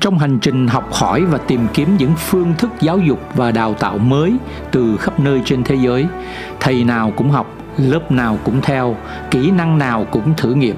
Trong 0.00 0.18
hành 0.18 0.38
trình 0.38 0.68
học 0.68 0.92
hỏi 0.92 1.24
và 1.24 1.38
tìm 1.38 1.60
kiếm 1.74 1.96
những 1.98 2.12
phương 2.16 2.54
thức 2.58 2.70
giáo 2.80 2.98
dục 2.98 3.20
và 3.34 3.50
đào 3.50 3.74
tạo 3.74 3.98
mới 3.98 4.34
từ 4.70 4.96
khắp 4.96 5.20
nơi 5.20 5.42
trên 5.44 5.64
thế 5.64 5.74
giới, 5.74 6.06
thầy 6.60 6.84
nào 6.84 7.12
cũng 7.16 7.30
học, 7.30 7.54
lớp 7.78 8.12
nào 8.12 8.38
cũng 8.44 8.60
theo, 8.62 8.96
kỹ 9.30 9.50
năng 9.50 9.78
nào 9.78 10.06
cũng 10.10 10.34
thử 10.36 10.54
nghiệm. 10.54 10.76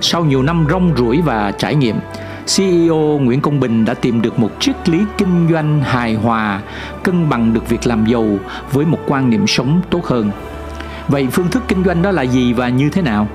Sau 0.00 0.24
nhiều 0.24 0.42
năm 0.42 0.66
rong 0.70 0.96
ruổi 0.96 1.20
và 1.20 1.52
trải 1.58 1.74
nghiệm, 1.74 1.96
CEO 2.56 3.18
Nguyễn 3.22 3.40
Công 3.40 3.60
Bình 3.60 3.84
đã 3.84 3.94
tìm 3.94 4.22
được 4.22 4.38
một 4.38 4.50
triết 4.60 4.88
lý 4.88 4.98
kinh 5.18 5.48
doanh 5.50 5.80
hài 5.80 6.14
hòa, 6.14 6.60
cân 7.02 7.28
bằng 7.28 7.54
được 7.54 7.68
việc 7.68 7.86
làm 7.86 8.06
giàu 8.06 8.26
với 8.72 8.86
một 8.86 8.98
quan 9.06 9.30
niệm 9.30 9.46
sống 9.46 9.80
tốt 9.90 10.04
hơn. 10.04 10.30
Vậy 11.08 11.28
phương 11.32 11.50
thức 11.50 11.62
kinh 11.68 11.84
doanh 11.84 12.02
đó 12.02 12.10
là 12.10 12.22
gì 12.22 12.52
và 12.52 12.68
như 12.68 12.90
thế 12.90 13.02
nào? 13.02 13.28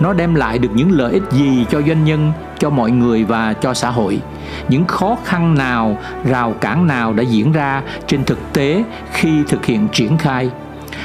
Nó 0.00 0.12
đem 0.12 0.34
lại 0.34 0.58
được 0.58 0.68
những 0.74 0.92
lợi 0.92 1.12
ích 1.12 1.22
gì 1.30 1.66
cho 1.70 1.82
doanh 1.82 2.04
nhân, 2.04 2.32
cho 2.58 2.70
mọi 2.70 2.90
người 2.90 3.24
và 3.24 3.52
cho 3.52 3.74
xã 3.74 3.90
hội? 3.90 4.20
Những 4.68 4.84
khó 4.84 5.16
khăn 5.24 5.54
nào, 5.54 5.98
rào 6.24 6.54
cản 6.60 6.86
nào 6.86 7.12
đã 7.12 7.22
diễn 7.22 7.52
ra 7.52 7.82
trên 8.06 8.24
thực 8.24 8.38
tế 8.52 8.84
khi 9.12 9.42
thực 9.48 9.64
hiện 9.64 9.88
triển 9.92 10.18
khai? 10.18 10.50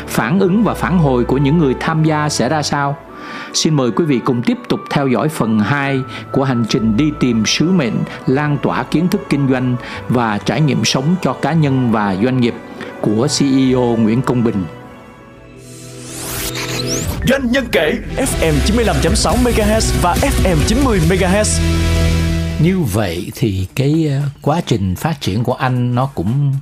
Phản 0.07 0.39
ứng 0.39 0.63
và 0.63 0.73
phản 0.73 0.99
hồi 0.99 1.23
của 1.23 1.38
những 1.38 1.57
người 1.57 1.75
tham 1.79 2.03
gia 2.03 2.29
sẽ 2.29 2.49
ra 2.49 2.61
sao? 2.61 2.95
Xin 3.53 3.73
mời 3.73 3.91
quý 3.91 4.05
vị 4.05 4.19
cùng 4.25 4.41
tiếp 4.41 4.57
tục 4.67 4.79
theo 4.89 5.07
dõi 5.07 5.29
phần 5.29 5.59
2 5.59 6.01
của 6.31 6.44
hành 6.44 6.66
trình 6.69 6.97
đi 6.97 7.11
tìm 7.19 7.45
sứ 7.45 7.72
mệnh, 7.72 7.94
lan 8.27 8.57
tỏa 8.61 8.83
kiến 8.83 9.07
thức 9.07 9.22
kinh 9.29 9.49
doanh 9.49 9.75
và 10.09 10.38
trải 10.38 10.61
nghiệm 10.61 10.85
sống 10.85 11.16
cho 11.22 11.33
cá 11.33 11.53
nhân 11.53 11.91
và 11.91 12.16
doanh 12.23 12.39
nghiệp 12.39 12.53
của 13.01 13.27
CEO 13.39 13.95
Nguyễn 13.99 14.22
Công 14.22 14.44
Bình. 14.44 14.63
Doanh 17.28 17.52
nhân 17.52 17.66
kể. 17.72 17.94
FM 18.17 18.53
95.6 18.66 19.36
MHz 19.44 20.02
và 20.02 20.16
FM 20.16 20.58
90 20.67 21.00
MHz. 21.09 21.62
Như 22.59 22.80
vậy 22.80 23.31
thì 23.36 23.67
cái 23.75 24.08
ờ, 24.12 24.22
quá 24.42 24.62
trình 24.66 24.95
phát 24.95 25.22
triển 25.22 25.44
của 25.44 25.53
anh 25.53 25.95
nó 25.95 26.06
cũng 26.16 26.53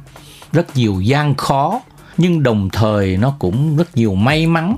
rất 0.51 0.75
nhiều 0.75 1.01
gian 1.01 1.35
khó, 1.35 1.81
nhưng 2.17 2.43
đồng 2.43 2.69
thời 2.69 3.17
nó 3.17 3.35
cũng 3.39 3.77
rất 3.77 3.97
nhiều 3.97 4.15
may 4.15 4.47
mắn. 4.47 4.75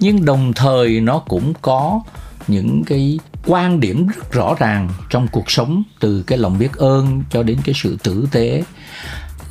Nhưng 0.00 0.24
đồng 0.24 0.52
thời 0.52 1.00
nó 1.00 1.18
cũng 1.18 1.52
có 1.62 2.00
những 2.48 2.84
cái 2.86 3.18
quan 3.46 3.80
điểm 3.80 4.06
rất 4.06 4.32
rõ 4.32 4.54
ràng 4.58 4.88
trong 5.10 5.28
cuộc 5.32 5.50
sống, 5.50 5.82
từ 6.00 6.22
cái 6.26 6.38
lòng 6.38 6.58
biết 6.58 6.72
ơn 6.76 7.22
cho 7.30 7.42
đến 7.42 7.58
cái 7.64 7.74
sự 7.78 7.98
tử 8.02 8.28
tế 8.32 8.62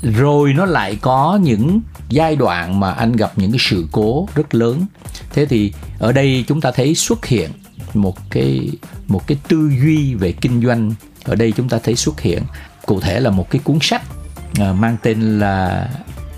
rồi 0.02 0.54
nó 0.54 0.66
lại 0.66 0.98
có 1.02 1.40
những 1.44 1.82
giai 2.10 2.36
đoạn 2.36 2.80
mà 2.80 2.92
anh 2.92 3.12
gặp 3.12 3.32
những 3.36 3.52
cái 3.52 3.60
sự 3.62 3.88
cố 3.92 4.28
rất 4.36 4.56
lớn. 4.56 4.86
Thế 5.34 5.46
thì 5.46 5.74
ở 6.00 6.12
đây 6.12 6.44
chúng 6.48 6.62
ta 6.62 6.72
thấy 6.72 6.96
xuất 6.96 7.26
hiện 7.26 7.52
một 7.94 8.30
cái 8.30 8.72
một 9.08 9.28
cái 9.28 9.38
tư 9.48 9.72
duy 9.84 10.14
về 10.14 10.32
kinh 10.32 10.62
doanh. 10.62 10.94
Ở 11.24 11.36
đây 11.36 11.54
chúng 11.58 11.70
ta 11.70 11.80
thấy 11.84 11.96
xuất 11.96 12.22
hiện 12.22 12.44
cụ 12.86 13.00
thể 13.00 13.20
là 13.20 13.30
một 13.30 13.50
cái 13.50 13.62
cuốn 13.64 13.78
sách 13.82 14.02
à, 14.60 14.74
mang 14.74 14.98
tên 15.02 15.40
là 15.40 15.90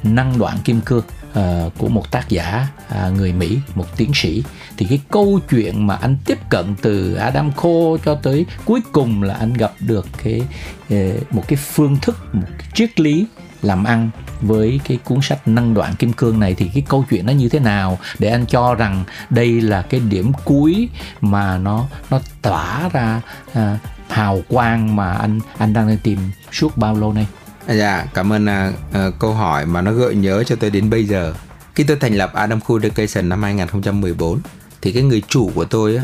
năng 0.04 0.40
đoạn 0.40 0.58
kim 0.64 0.82
cương 0.82 1.04
à, 1.34 1.64
của 1.78 1.88
một 1.88 2.12
tác 2.12 2.30
giả 2.30 2.68
à, 2.90 3.10
người 3.10 3.34
Mỹ, 3.34 3.58
một 3.76 3.98
tiến 3.98 4.12
sĩ. 4.14 4.44
Thì 4.78 4.86
cái 4.90 5.00
câu 5.12 5.40
chuyện 5.50 5.88
mà 5.88 5.96
anh 5.96 6.18
tiếp 6.26 6.38
cận 6.50 6.76
từ 6.82 7.14
Adam 7.14 7.52
Khô 7.52 7.98
cho 8.06 8.16
tới 8.16 8.46
cuối 8.66 8.82
cùng 8.92 9.24
là 9.24 9.34
anh 9.34 9.54
gặp 9.54 9.74
được 9.80 10.08
cái 10.24 10.42
một 11.32 11.44
cái 11.48 11.58
phương 11.58 11.98
thức, 12.02 12.18
một 12.34 12.48
cái 12.58 12.68
triết 12.74 13.00
lý 13.00 13.26
làm 13.62 13.84
ăn 13.84 14.10
với 14.42 14.80
cái 14.88 14.98
cuốn 15.04 15.20
sách 15.22 15.48
năng 15.48 15.74
đoạn 15.74 15.96
kim 15.96 16.14
cương 16.14 16.40
này 16.40 16.54
thì 16.58 16.70
cái 16.74 16.84
câu 16.90 17.06
chuyện 17.10 17.26
nó 17.26 17.34
như 17.34 17.50
thế 17.50 17.60
nào 17.60 18.00
để 18.20 18.30
anh 18.30 18.46
cho 18.46 18.76
rằng 18.76 19.04
đây 19.30 19.62
là 19.62 19.82
cái 19.82 20.00
điểm 20.00 20.32
cuối 20.46 20.90
mà 21.22 21.58
nó 21.58 21.86
nó 22.10 22.20
tỏa 22.42 22.90
ra 22.90 23.22
à, 23.54 23.80
hào 24.10 24.42
quang 24.50 24.96
mà 24.96 25.14
anh 25.14 25.40
anh 25.58 25.74
đang 25.74 25.98
tìm 26.04 26.20
suốt 26.52 26.78
bao 26.78 26.96
lâu 26.96 27.14
nay 27.14 27.28
Dạ, 27.70 28.06
cảm 28.14 28.34
ơn 28.34 28.46
uh, 28.46 29.20
câu 29.20 29.34
hỏi 29.34 29.66
mà 29.66 29.82
nó 29.82 29.92
gợi 29.92 30.16
nhớ 30.16 30.44
cho 30.44 30.56
tôi 30.56 30.70
đến 30.70 30.90
bây 30.90 31.06
giờ. 31.06 31.34
Khi 31.76 31.84
tôi 31.84 31.98
thành 32.00 32.14
lập 32.14 32.32
Adam 32.34 32.62
Khu 32.62 32.80
Education 32.84 33.30
năm 33.30 33.44
2014 33.44 34.40
thì 34.82 34.92
cái 34.92 35.04
người 35.04 35.22
chủ 35.28 35.52
của 35.56 35.66
tôi 35.66 35.98
á 35.98 36.04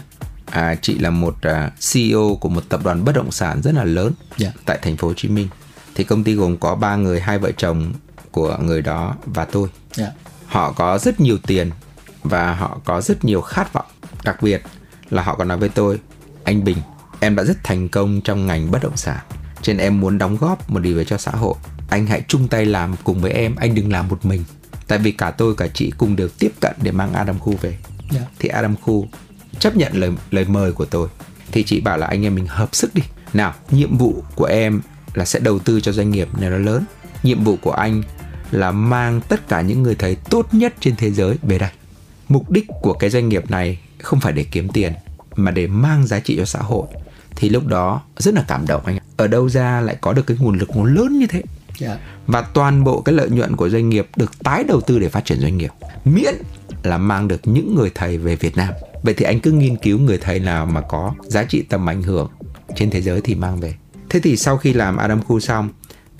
à, 0.54 0.76
chị 0.82 0.98
là 0.98 1.10
một 1.10 1.36
à, 1.42 1.72
CEO 1.94 2.38
của 2.42 2.50
một 2.50 2.64
tập 2.70 2.80
đoàn 2.84 3.06
bất 3.06 3.16
động 3.16 3.32
sản 3.32 3.62
rất 3.62 3.72
là 3.76 3.84
lớn 3.84 4.14
yeah. 4.40 4.54
Dạ. 4.56 4.62
tại 4.66 4.80
thành 4.82 4.98
phố 4.98 5.08
Hồ 5.08 5.14
Chí 5.14 5.30
Minh. 5.30 5.48
Thì 5.96 6.04
công 6.04 6.24
ty 6.24 6.34
gồm 6.34 6.58
có 6.58 6.76
ba 6.76 6.96
người, 6.96 7.20
hai 7.20 7.40
vợ 7.40 7.52
chồng 7.58 7.94
của 8.32 8.58
người 8.62 8.82
đó 8.82 9.16
và 9.26 9.46
tôi. 9.46 9.70
Yeah. 9.98 10.12
Dạ. 10.14 10.32
Họ 10.48 10.72
có 10.72 10.98
rất 10.98 11.20
nhiều 11.20 11.38
tiền 11.48 11.72
và 12.24 12.56
họ 12.56 12.80
có 12.86 13.02
rất 13.02 13.26
nhiều 13.26 13.42
khát 13.42 13.74
vọng. 13.74 13.86
Đặc 14.24 14.42
biệt 14.42 14.62
là 15.10 15.24
họ 15.24 15.36
còn 15.36 15.48
nói 15.48 15.58
với 15.58 15.70
tôi, 15.70 16.00
anh 16.44 16.64
Bình, 16.64 16.78
em 17.20 17.36
đã 17.36 17.44
rất 17.44 17.58
thành 17.64 17.90
công 17.90 18.22
trong 18.22 18.48
ngành 18.48 18.72
bất 18.72 18.84
động 18.84 18.98
sản 18.98 19.20
nên 19.68 19.78
em 19.78 20.00
muốn 20.00 20.18
đóng 20.18 20.38
góp 20.38 20.70
một 20.70 20.80
điều 20.80 20.98
về 20.98 21.06
cho 21.06 21.18
xã 21.18 21.32
hội 21.32 21.56
anh 21.90 22.08
hãy 22.08 22.22
chung 22.28 22.48
tay 22.48 22.66
làm 22.66 22.96
cùng 23.04 23.22
với 23.22 23.32
em 23.32 23.56
anh 23.56 23.76
đừng 23.76 23.92
làm 23.92 24.08
một 24.08 24.26
mình 24.26 24.44
tại 24.88 24.98
vì 24.98 25.12
cả 25.12 25.32
tôi 25.32 25.56
cả 25.56 25.68
chị 25.74 25.94
cùng 25.98 26.16
được 26.16 26.40
tiếp 26.40 26.52
cận 26.62 26.76
để 26.82 26.92
mang 26.92 27.14
Adam 27.14 27.40
Khu 27.40 27.56
về 27.62 27.70
yeah. 27.70 27.82
Dạ. 28.12 28.22
thì 28.40 28.50
Adam 28.50 28.76
Khu 28.76 29.08
chấp 29.60 29.76
nhận 29.76 29.92
lời 29.94 30.12
lời 30.32 30.46
mời 30.46 30.72
của 30.72 30.86
tôi 30.86 31.08
thì 31.52 31.64
chị 31.64 31.82
bảo 31.82 31.98
là 31.98 32.08
anh 32.08 32.26
em 32.26 32.36
mình 32.36 32.48
hợp 32.48 32.76
sức 32.76 32.96
đi 32.96 33.02
nào 33.34 33.54
nhiệm 33.72 33.98
vụ 33.98 34.24
của 34.36 34.46
em 34.46 34.82
là 35.14 35.26
sẽ 35.26 35.40
đầu 35.40 35.60
tư 35.60 35.82
cho 35.82 35.92
doanh 35.92 36.12
nghiệp 36.12 36.28
này 36.40 36.50
nó 36.50 36.58
lớn. 36.58 36.84
Nhiệm 37.24 37.44
vụ 37.44 37.58
của 37.62 37.72
anh 37.72 38.04
là 38.52 38.72
mang 38.72 39.22
tất 39.22 39.48
cả 39.48 39.62
những 39.62 39.84
người 39.84 39.96
thầy 39.96 40.16
tốt 40.16 40.48
nhất 40.52 40.74
trên 40.80 40.96
thế 40.96 41.12
giới 41.12 41.38
về 41.42 41.58
đây. 41.58 41.70
Mục 42.30 42.52
đích 42.52 42.66
của 42.82 42.94
cái 42.94 43.10
doanh 43.10 43.30
nghiệp 43.30 43.52
này 43.52 43.80
không 44.02 44.20
phải 44.20 44.34
để 44.34 44.46
kiếm 44.52 44.70
tiền 44.70 44.94
mà 45.36 45.52
để 45.52 45.68
mang 45.68 46.08
giá 46.08 46.20
trị 46.20 46.38
cho 46.38 46.46
xã 46.46 46.60
hội. 46.60 46.88
Thì 47.36 47.50
lúc 47.50 47.68
đó 47.68 48.02
rất 48.18 48.34
là 48.34 48.46
cảm 48.48 48.68
động 48.68 48.82
anh 48.86 48.98
ở 49.18 49.28
đâu 49.28 49.50
ra 49.50 49.82
lại 49.82 49.98
có 50.02 50.14
được 50.14 50.28
cái 50.28 50.38
nguồn 50.40 50.58
lực 50.58 50.70
nguồn 50.70 50.96
lớn 50.96 51.20
như 51.20 51.28
thế? 51.28 51.42
Yeah. 51.80 51.98
Dạ. 51.98 51.98
và 52.28 52.42
toàn 52.42 52.84
bộ 52.84 53.02
cái 53.02 53.16
lợi 53.16 53.30
nhuận 53.30 53.56
của 53.56 53.70
doanh 53.70 53.90
nghiệp 53.90 54.08
được 54.16 54.44
tái 54.44 54.64
đầu 54.64 54.82
tư 54.82 55.00
để 55.00 55.10
phát 55.10 55.26
triển 55.26 55.40
doanh 55.40 55.58
nghiệp. 55.58 55.72
Miễn 56.06 56.34
là 56.84 56.98
mang 56.98 57.28
được 57.28 57.42
những 57.44 57.76
người 57.76 57.92
thầy 57.96 58.18
về 58.18 58.36
Việt 58.36 58.58
Nam. 58.58 58.74
Vậy 59.04 59.14
thì 59.14 59.26
anh 59.26 59.40
cứ 59.40 59.52
nghiên 59.52 59.76
cứu 59.76 60.00
người 60.00 60.18
thầy 60.18 60.40
nào 60.40 60.66
mà 60.66 60.82
có 60.82 61.14
giá 61.28 61.44
trị 61.44 61.62
tầm 61.62 61.90
ảnh 61.90 62.02
hưởng 62.02 62.30
trên 62.76 62.90
thế 62.90 63.02
giới 63.02 63.22
thì 63.22 63.36
mang 63.36 63.60
về 63.60 63.76
thế 64.14 64.20
thì 64.20 64.38
sau 64.38 64.58
khi 64.58 64.74
làm 64.74 64.98
Adam 64.98 65.24
Khu 65.24 65.40
xong 65.40 65.70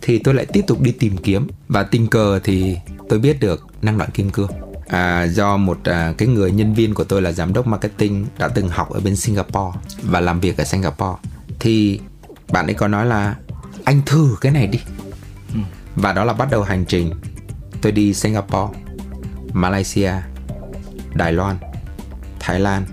thì 0.02 0.20
tôi 0.20 0.34
lại 0.34 0.46
tiếp 0.54 0.62
tục 0.68 0.82
đi 0.82 0.92
tìm 0.92 1.18
kiếm. 1.18 1.48
Và 1.68 1.84
tình 1.84 2.08
cờ 2.08 2.40
thì 2.44 2.78
tôi 3.10 3.20
biết 3.20 3.40
được 3.40 3.68
năng 3.82 3.98
đoạn 3.98 4.10
kim 4.14 4.30
cương. 4.30 4.52
À, 4.88 5.24
do 5.24 5.58
một 5.58 5.80
à, 5.84 6.14
cái 6.18 6.28
người 6.28 6.52
nhân 6.52 6.74
viên 6.74 6.94
của 6.94 7.04
tôi 7.04 7.22
là 7.22 7.32
giám 7.32 7.54
đốc 7.54 7.68
marketing 7.68 8.26
đã 8.38 8.48
từng 8.48 8.70
học 8.70 8.90
ở 8.90 9.00
bên 9.00 9.16
Singapore 9.16 9.80
và 10.04 10.20
làm 10.20 10.40
việc 10.40 10.58
ở 10.58 10.64
Singapore. 10.64 11.18
Thì 11.60 12.00
bạn 12.52 12.66
ấy 12.66 12.74
có 12.74 12.88
nói 12.88 13.06
là 13.06 13.36
anh 13.84 14.02
thử 14.06 14.36
cái 14.42 14.52
này 14.52 14.68
đi. 14.68 14.80
Ừ. 15.54 15.60
và 15.96 16.14
đó 16.14 16.24
là 16.24 16.34
bắt 16.34 16.48
đầu 16.52 16.64
hành 16.64 16.86
trình. 16.86 17.12
Tôi 17.82 17.92
đi 17.92 18.14
Singapore 18.14 18.80
Malaysia 19.54 20.14
Đài 21.14 21.34
Loan 21.34 21.58
Thái 22.40 22.60
Lan 22.60 22.84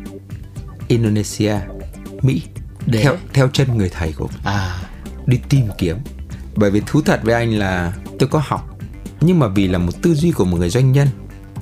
Indonesia 0.89 1.55
Mỹ. 2.23 2.43
Để... 2.87 3.03
theo 3.03 3.17
theo 3.33 3.49
chân 3.49 3.77
người 3.77 3.89
thầy 3.89 4.13
của 4.13 4.27
mình. 4.27 4.41
À 4.45 4.90
đi 5.31 5.41
tìm 5.49 5.69
kiếm. 5.79 5.97
Bởi 6.57 6.71
vì 6.71 6.83
thú 6.87 7.01
thật 7.03 7.21
với 7.23 7.35
anh 7.35 7.59
là 7.59 7.93
tôi 8.19 8.29
có 8.29 8.43
học 8.45 8.79
nhưng 9.21 9.39
mà 9.39 9.49
vì 9.49 9.69
là 9.69 9.79
một 9.79 9.93
tư 10.03 10.15
duy 10.15 10.33
của 10.33 10.45
một 10.45 10.57
người 10.57 10.71
doanh 10.71 10.93
nhân 10.93 11.09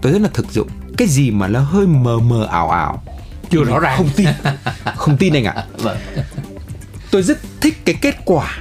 tôi 0.00 0.12
rất 0.12 0.22
là 0.22 0.28
thực 0.34 0.52
dụng. 0.52 0.68
Cái 0.96 1.08
gì 1.08 1.30
mà 1.30 1.48
nó 1.48 1.60
hơi 1.60 1.86
mờ 1.86 2.18
mờ 2.18 2.46
ảo 2.50 2.70
ảo 2.70 3.02
chưa 3.50 3.64
rõ 3.64 3.78
ràng. 3.78 3.96
không 3.96 4.10
tin. 4.16 4.28
Không 4.96 5.16
tin 5.16 5.32
anh 5.32 5.44
ạ. 5.44 5.64
Vâng. 5.78 5.98
tôi 7.10 7.22
rất 7.22 7.38
thích 7.60 7.74
cái 7.84 7.94
kết 7.94 8.16
quả 8.24 8.58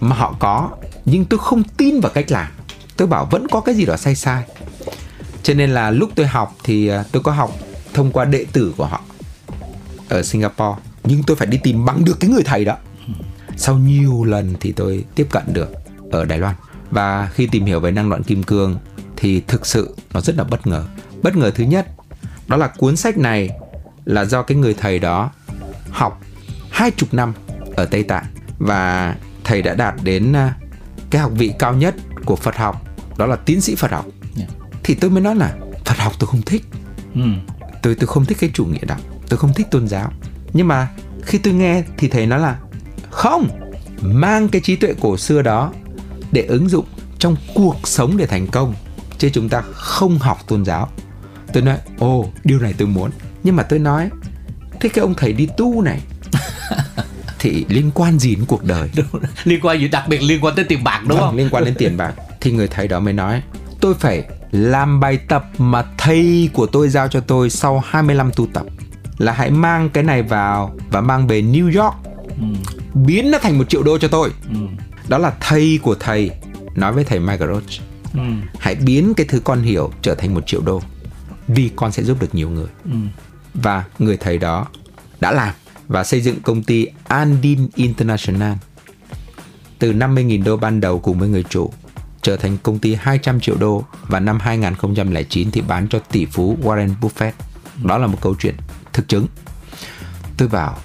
mà 0.00 0.16
họ 0.16 0.36
có 0.38 0.70
nhưng 1.04 1.24
tôi 1.24 1.38
không 1.38 1.62
tin 1.64 2.00
vào 2.00 2.12
cách 2.12 2.30
làm. 2.30 2.46
Tôi 2.96 3.08
bảo 3.08 3.28
vẫn 3.30 3.48
có 3.48 3.60
cái 3.60 3.74
gì 3.74 3.86
đó 3.86 3.96
sai 3.96 4.14
sai. 4.14 4.42
Cho 5.42 5.54
nên 5.54 5.70
là 5.70 5.90
lúc 5.90 6.10
tôi 6.14 6.26
học 6.26 6.56
thì 6.64 6.88
à, 6.88 7.04
tôi 7.12 7.22
có 7.22 7.32
học 7.32 7.52
thông 7.94 8.12
qua 8.12 8.24
đệ 8.24 8.46
tử 8.52 8.74
của 8.76 8.86
họ 8.86 9.00
ở 10.08 10.22
Singapore 10.22 10.80
nhưng 11.04 11.22
tôi 11.22 11.36
phải 11.36 11.46
đi 11.46 11.58
tìm 11.62 11.84
bằng 11.84 12.04
được 12.04 12.20
cái 12.20 12.30
người 12.30 12.42
thầy 12.44 12.64
đó 12.64 12.76
sau 13.56 13.78
nhiều 13.78 14.24
lần 14.24 14.54
thì 14.60 14.72
tôi 14.72 15.04
tiếp 15.14 15.26
cận 15.30 15.42
được 15.46 15.70
ở 16.10 16.24
Đài 16.24 16.38
Loan. 16.38 16.54
Và 16.90 17.30
khi 17.34 17.46
tìm 17.46 17.64
hiểu 17.64 17.80
về 17.80 17.90
năng 17.90 18.10
lượng 18.10 18.22
kim 18.22 18.42
cương 18.42 18.76
thì 19.16 19.40
thực 19.40 19.66
sự 19.66 19.96
nó 20.14 20.20
rất 20.20 20.36
là 20.36 20.44
bất 20.44 20.66
ngờ. 20.66 20.84
Bất 21.22 21.36
ngờ 21.36 21.50
thứ 21.54 21.64
nhất 21.64 21.86
đó 22.48 22.56
là 22.56 22.66
cuốn 22.66 22.96
sách 22.96 23.18
này 23.18 23.50
là 24.04 24.24
do 24.24 24.42
cái 24.42 24.56
người 24.56 24.74
thầy 24.74 24.98
đó 24.98 25.30
học 25.90 26.20
hai 26.70 26.90
chục 26.90 27.14
năm 27.14 27.32
ở 27.76 27.84
Tây 27.84 28.02
Tạng. 28.02 28.24
Và 28.58 29.14
thầy 29.44 29.62
đã 29.62 29.74
đạt 29.74 29.94
đến 30.02 30.32
à, 30.32 30.54
cái 31.10 31.22
học 31.22 31.32
vị 31.34 31.52
cao 31.58 31.74
nhất 31.74 31.94
của 32.24 32.36
Phật 32.36 32.56
học 32.56 32.82
đó 33.18 33.26
là 33.26 33.36
tiến 33.36 33.60
sĩ 33.60 33.74
Phật 33.74 33.90
học. 33.90 34.06
Yeah. 34.36 34.50
thì 34.82 34.94
tôi 34.94 35.10
mới 35.10 35.20
nói 35.20 35.34
là 35.34 35.54
Phật 35.84 35.98
học 35.98 36.12
tôi 36.18 36.28
không 36.28 36.42
thích. 36.42 36.62
Ừ. 37.14 37.20
tôi 37.82 37.94
tôi 37.94 38.06
không 38.06 38.24
thích 38.24 38.38
cái 38.40 38.50
chủ 38.54 38.64
nghĩa 38.64 38.84
đó. 38.86 38.96
Tôi 39.28 39.38
không 39.38 39.54
thích 39.54 39.66
tôn 39.70 39.88
giáo. 39.88 40.12
Nhưng 40.52 40.68
mà 40.68 40.88
khi 41.22 41.38
tôi 41.38 41.54
nghe 41.54 41.82
thì 41.96 42.08
thầy 42.08 42.26
nói 42.26 42.40
là 42.40 42.58
không 43.12 43.48
mang 44.02 44.48
cái 44.48 44.60
trí 44.64 44.76
tuệ 44.76 44.94
cổ 45.00 45.16
xưa 45.16 45.42
đó 45.42 45.72
để 46.32 46.42
ứng 46.42 46.68
dụng 46.68 46.84
trong 47.18 47.36
cuộc 47.54 47.76
sống 47.84 48.16
để 48.16 48.26
thành 48.26 48.46
công 48.46 48.74
chứ 49.18 49.30
chúng 49.32 49.48
ta 49.48 49.62
không 49.72 50.18
học 50.18 50.38
tôn 50.46 50.64
giáo. 50.64 50.88
Tôi 51.52 51.62
nói 51.62 51.78
ồ 51.98 52.26
điều 52.44 52.58
này 52.58 52.74
tôi 52.78 52.88
muốn. 52.88 53.10
Nhưng 53.42 53.56
mà 53.56 53.62
tôi 53.62 53.78
nói 53.78 54.10
thế 54.80 54.88
cái 54.88 55.02
ông 55.02 55.14
thầy 55.14 55.32
đi 55.32 55.48
tu 55.56 55.82
này 55.82 56.00
thì 57.38 57.66
liên 57.68 57.90
quan 57.94 58.18
gì 58.18 58.34
đến 58.34 58.44
cuộc 58.48 58.64
đời? 58.64 58.90
Đúng. 58.96 59.22
liên 59.44 59.60
quan 59.62 59.80
gì? 59.80 59.88
Đặc 59.88 60.04
biệt 60.08 60.22
liên 60.22 60.44
quan 60.44 60.54
tới 60.54 60.64
tiền 60.64 60.84
bạc 60.84 61.00
đúng 61.08 61.18
Vâng, 61.18 61.28
không? 61.28 61.36
liên 61.36 61.48
quan 61.50 61.64
đến 61.64 61.74
tiền 61.78 61.96
bạc. 61.96 62.14
Thì 62.40 62.52
người 62.52 62.68
thầy 62.68 62.88
đó 62.88 63.00
mới 63.00 63.12
nói 63.12 63.42
tôi 63.80 63.94
phải 63.94 64.24
làm 64.50 65.00
bài 65.00 65.16
tập 65.28 65.44
mà 65.58 65.84
thầy 65.98 66.50
của 66.52 66.66
tôi 66.66 66.88
giao 66.88 67.08
cho 67.08 67.20
tôi 67.20 67.50
sau 67.50 67.82
25 67.86 68.30
tu 68.36 68.46
tập. 68.52 68.66
Là 69.18 69.32
hãy 69.32 69.50
mang 69.50 69.90
cái 69.90 70.04
này 70.04 70.22
vào 70.22 70.76
và 70.90 71.00
mang 71.00 71.26
về 71.26 71.42
New 71.42 71.82
York 71.82 71.94
biến 72.94 73.30
nó 73.30 73.38
thành 73.38 73.58
một 73.58 73.68
triệu 73.68 73.82
đô 73.82 73.98
cho 73.98 74.08
tôi 74.08 74.30
ừ. 74.48 74.56
đó 75.08 75.18
là 75.18 75.32
thầy 75.40 75.78
của 75.82 75.94
thầy 75.94 76.30
nói 76.74 76.92
với 76.92 77.04
thầy 77.04 77.20
Michael 77.20 77.50
Roach 77.52 77.70
Ừ. 78.14 78.20
hãy 78.58 78.74
biến 78.74 79.14
cái 79.16 79.26
thứ 79.28 79.40
con 79.40 79.62
hiểu 79.62 79.92
trở 80.02 80.14
thành 80.14 80.34
một 80.34 80.46
triệu 80.46 80.60
đô 80.60 80.82
vì 81.48 81.70
con 81.76 81.92
sẽ 81.92 82.02
giúp 82.02 82.20
được 82.20 82.34
nhiều 82.34 82.50
người 82.50 82.66
Ừ. 82.84 82.90
và 83.54 83.84
người 83.98 84.16
thầy 84.16 84.38
đó 84.38 84.66
đã 85.20 85.32
làm 85.32 85.54
và 85.88 86.04
xây 86.04 86.20
dựng 86.20 86.40
công 86.42 86.62
ty 86.62 86.86
Andin 87.08 87.68
International 87.74 88.52
từ 89.78 89.92
50.000 89.92 90.44
đô 90.44 90.56
ban 90.56 90.80
đầu 90.80 90.98
cùng 90.98 91.18
với 91.18 91.28
người 91.28 91.44
chủ 91.48 91.72
trở 92.22 92.36
thành 92.36 92.56
công 92.62 92.78
ty 92.78 92.94
200 92.94 93.40
triệu 93.40 93.56
đô 93.56 93.84
và 94.08 94.20
năm 94.20 94.38
2009 94.40 95.50
thì 95.50 95.60
bán 95.60 95.88
cho 95.88 95.98
tỷ 95.98 96.26
phú 96.26 96.58
Warren 96.62 96.90
Buffett. 97.00 97.32
Đó 97.84 97.98
là 97.98 98.06
một 98.06 98.18
câu 98.20 98.34
chuyện 98.38 98.54
thực 98.92 99.08
chứng. 99.08 99.26
Tôi 100.36 100.48
bảo 100.48 100.76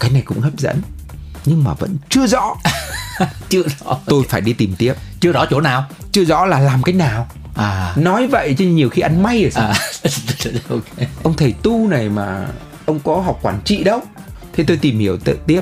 cái 0.00 0.10
này 0.10 0.22
cũng 0.22 0.40
hấp 0.40 0.58
dẫn 0.58 0.80
nhưng 1.44 1.64
mà 1.64 1.74
vẫn 1.74 1.96
chưa 2.08 2.26
rõ. 2.26 2.54
chưa 3.48 3.62
rõ. 3.62 3.98
Tôi 4.06 4.24
phải 4.28 4.40
đi 4.40 4.52
tìm 4.52 4.74
tiếp. 4.78 4.94
chưa 5.20 5.32
rõ 5.32 5.46
chỗ 5.50 5.60
nào? 5.60 5.84
Chưa 6.12 6.24
rõ 6.24 6.46
là 6.46 6.58
làm 6.58 6.82
cái 6.82 6.94
nào. 6.94 7.26
à. 7.54 7.94
Nói 7.96 8.26
vậy 8.26 8.54
chứ 8.58 8.66
nhiều 8.66 8.88
khi 8.88 9.02
ăn 9.02 9.22
may 9.22 9.42
rồi 9.42 9.50
sao? 9.50 9.68
à. 9.68 9.74
Ok. 10.68 11.08
Ông 11.22 11.34
thầy 11.36 11.54
tu 11.62 11.88
này 11.88 12.08
mà 12.08 12.46
ông 12.86 13.00
có 13.00 13.20
học 13.20 13.38
quản 13.42 13.60
trị 13.64 13.84
đâu. 13.84 14.00
Thế 14.52 14.64
tôi 14.66 14.76
tìm 14.76 14.98
hiểu 14.98 15.16
tự 15.16 15.38
tiếp. 15.46 15.60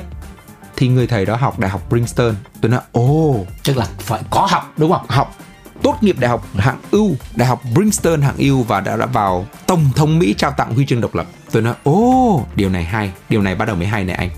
Thì 0.75 0.87
người 0.87 1.07
thầy 1.07 1.25
đó 1.25 1.35
học 1.35 1.59
đại 1.59 1.71
học 1.71 1.81
Princeton. 1.89 2.35
Tôi 2.61 2.71
nói 2.71 2.81
ồ. 2.91 3.45
Tức 3.63 3.77
là 3.77 3.87
phải 3.99 4.21
có 4.29 4.47
học 4.51 4.73
đúng 4.77 4.91
không? 4.91 5.05
Học 5.07 5.35
tốt 5.83 5.97
nghiệp 6.01 6.19
đại 6.19 6.29
học 6.29 6.47
hạng 6.55 6.79
ưu 6.91 7.15
đại 7.35 7.47
học 7.47 7.61
Princeton 7.73 8.21
hạng 8.21 8.37
ưu 8.37 8.63
và 8.63 8.79
đã, 8.79 8.95
đã 8.97 9.05
vào 9.05 9.47
tổng 9.67 9.89
thống 9.95 10.19
Mỹ 10.19 10.35
trao 10.37 10.51
tặng 10.51 10.75
huy 10.75 10.85
chương 10.85 11.01
độc 11.01 11.15
lập. 11.15 11.25
Tôi 11.51 11.61
nói 11.61 11.73
ồ 11.83 12.45
điều 12.55 12.69
này 12.69 12.83
hay. 12.83 13.11
Điều 13.29 13.41
này 13.41 13.55
bắt 13.55 13.65
đầu 13.65 13.75
mới 13.75 13.87
hay 13.87 14.03
này 14.03 14.15
anh. 14.15 14.29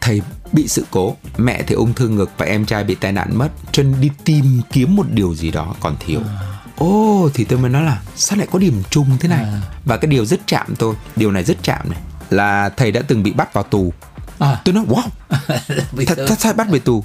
Thầy 0.00 0.22
bị 0.52 0.68
sự 0.68 0.84
cố. 0.90 1.16
Mẹ 1.36 1.62
thì 1.66 1.74
ung 1.74 1.94
thư 1.94 2.08
ngực 2.08 2.30
và 2.38 2.46
em 2.46 2.66
trai 2.66 2.84
bị 2.84 2.94
tai 2.94 3.12
nạn 3.12 3.38
mất. 3.38 3.48
Cho 3.72 3.82
nên 3.82 4.00
đi 4.00 4.10
tìm 4.24 4.60
kiếm 4.72 4.96
một 4.96 5.06
điều 5.10 5.34
gì 5.34 5.50
đó 5.50 5.74
còn 5.80 5.96
thiếu. 6.00 6.20
Ồ 6.76 7.30
thì 7.34 7.44
tôi 7.44 7.58
mới 7.58 7.70
nói 7.70 7.82
là 7.82 8.02
sao 8.16 8.38
lại 8.38 8.48
có 8.52 8.58
điểm 8.58 8.82
trùng 8.90 9.16
thế 9.20 9.28
này? 9.28 9.44
À. 9.44 9.60
và 9.84 9.96
cái 9.96 10.10
điều 10.10 10.24
rất 10.24 10.40
chạm 10.46 10.74
tôi 10.78 10.94
điều 11.16 11.30
này 11.30 11.44
rất 11.44 11.56
chạm 11.62 11.90
này 11.90 11.98
là 12.30 12.68
thầy 12.68 12.92
đã 12.92 13.02
từng 13.08 13.22
bị 13.22 13.32
bắt 13.32 13.54
vào 13.54 13.64
tù. 13.64 13.92
À. 14.38 14.60
Tôi 14.64 14.74
nói 14.74 14.84
wow. 14.88 15.08
Thật, 16.06 16.18
thật 16.28 16.40
sao 16.40 16.52
bắt 16.52 16.68
về 16.70 16.78
tù? 16.78 17.04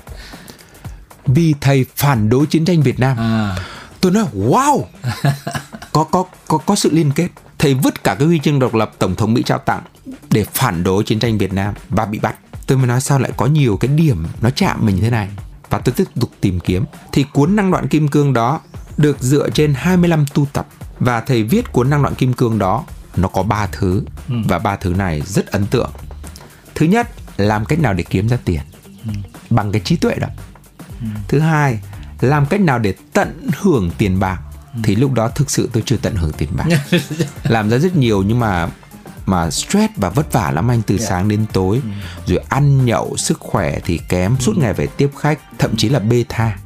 Vì 1.26 1.54
thầy 1.62 1.86
phản 1.96 2.30
đối 2.30 2.46
chiến 2.46 2.66
tranh 2.66 2.82
Việt 2.82 3.00
Nam. 3.00 3.18
À. 3.18 3.56
Tôi 4.02 4.12
nói 4.12 4.26
wow. 4.36 4.84
Có 5.92 6.04
có 6.04 6.24
có 6.48 6.58
có 6.58 6.76
sự 6.76 6.90
liên 6.94 7.12
kết. 7.12 7.30
Thầy 7.58 7.74
vứt 7.74 8.04
cả 8.04 8.16
cái 8.20 8.28
huy 8.28 8.40
chương 8.40 8.60
độc 8.60 8.74
lập 8.74 8.92
tổng 9.00 9.16
thống 9.16 9.34
Mỹ 9.34 9.44
trao 9.46 9.58
tặng 9.58 9.82
để 10.30 10.46
phản 10.54 10.84
đối 10.84 11.04
chiến 11.04 11.20
tranh 11.20 11.38
Việt 11.38 11.54
Nam 11.54 11.74
và 11.90 12.06
bị 12.06 12.20
bắt 12.20 12.36
tôi 12.68 12.78
mới 12.78 12.88
nói 12.88 13.02
sao 13.02 13.20
lại 13.20 13.32
có 13.38 13.46
nhiều 13.46 13.78
cái 13.78 13.92
điểm 13.92 14.26
nó 14.42 14.50
chạm 14.50 14.86
mình 14.86 14.98
thế 15.02 15.10
này. 15.10 15.30
Và 15.70 15.80
tôi 15.80 15.94
tiếp 15.98 16.04
tục 16.20 16.32
tìm 16.42 16.60
kiếm. 16.60 16.86
Thì 17.12 17.26
cuốn 17.34 17.56
năng 17.56 17.72
đoạn 17.72 17.88
kim 17.88 18.08
cương 18.08 18.34
đó 18.34 18.62
được 18.98 19.22
dựa 19.22 19.50
trên 19.50 19.74
25 19.74 20.26
tu 20.34 20.48
tập. 20.54 20.68
Và 21.00 21.22
thầy 21.22 21.44
viết 21.44 21.72
cuốn 21.72 21.90
năng 21.90 22.02
đoạn 22.02 22.16
kim 22.16 22.34
cương 22.34 22.60
đó 22.60 22.86
nó 23.16 23.28
có 23.28 23.44
ba 23.44 23.68
thứ. 23.72 24.04
Và 24.28 24.60
ba 24.60 24.76
thứ 24.76 24.94
này 24.94 25.22
rất 25.22 25.48
ấn 25.48 25.66
tượng. 25.68 25.92
Thứ 26.76 26.86
nhất 26.86 27.08
làm 27.38 27.66
cách 27.66 27.80
nào 27.80 27.94
để 27.94 28.04
kiếm 28.04 28.30
ra 28.30 28.38
tiền? 28.46 28.62
Bằng 29.50 29.72
cái 29.72 29.82
trí 29.86 29.96
tuệ 29.96 30.16
đó. 30.16 30.28
Thứ 31.28 31.40
hai 31.40 31.80
làm 32.22 32.46
cách 32.46 32.62
nào 32.62 32.80
để 32.80 32.94
tận 33.14 33.48
hưởng 33.60 33.92
tiền 33.98 34.20
bạc? 34.20 34.40
Thì 34.84 34.96
lúc 34.96 35.14
đó 35.14 35.28
thực 35.28 35.52
sự 35.52 35.70
tôi 35.74 35.84
chưa 35.86 35.98
tận 35.98 36.16
hưởng 36.16 36.32
tiền 36.34 36.50
bạc. 36.52 36.66
Làm 37.44 37.70
ra 37.70 37.78
rất 37.78 37.96
nhiều 37.96 38.24
nhưng 38.24 38.40
mà 38.40 38.70
mà 39.28 39.52
stress 39.52 39.94
và 39.96 40.10
vất 40.10 40.34
vả 40.34 40.52
lắm 40.52 40.72
anh 40.72 40.82
từ 40.82 40.98
sáng 40.98 41.28
đến 41.28 41.46
tối. 41.54 41.82
Rồi 42.26 42.40
ăn 42.50 42.86
nhậu 42.86 43.18
sức 43.18 43.40
khỏe 43.40 43.80
thì 43.84 44.00
kém 44.10 44.36
suốt 44.40 44.58
ngày 44.58 44.74
phải 44.74 44.88
tiếp 44.88 45.10
khách 45.18 45.40
thậm 45.60 45.76
chí 45.78 45.90
là 45.90 46.00
bê 46.00 46.26
tha. 46.30 46.58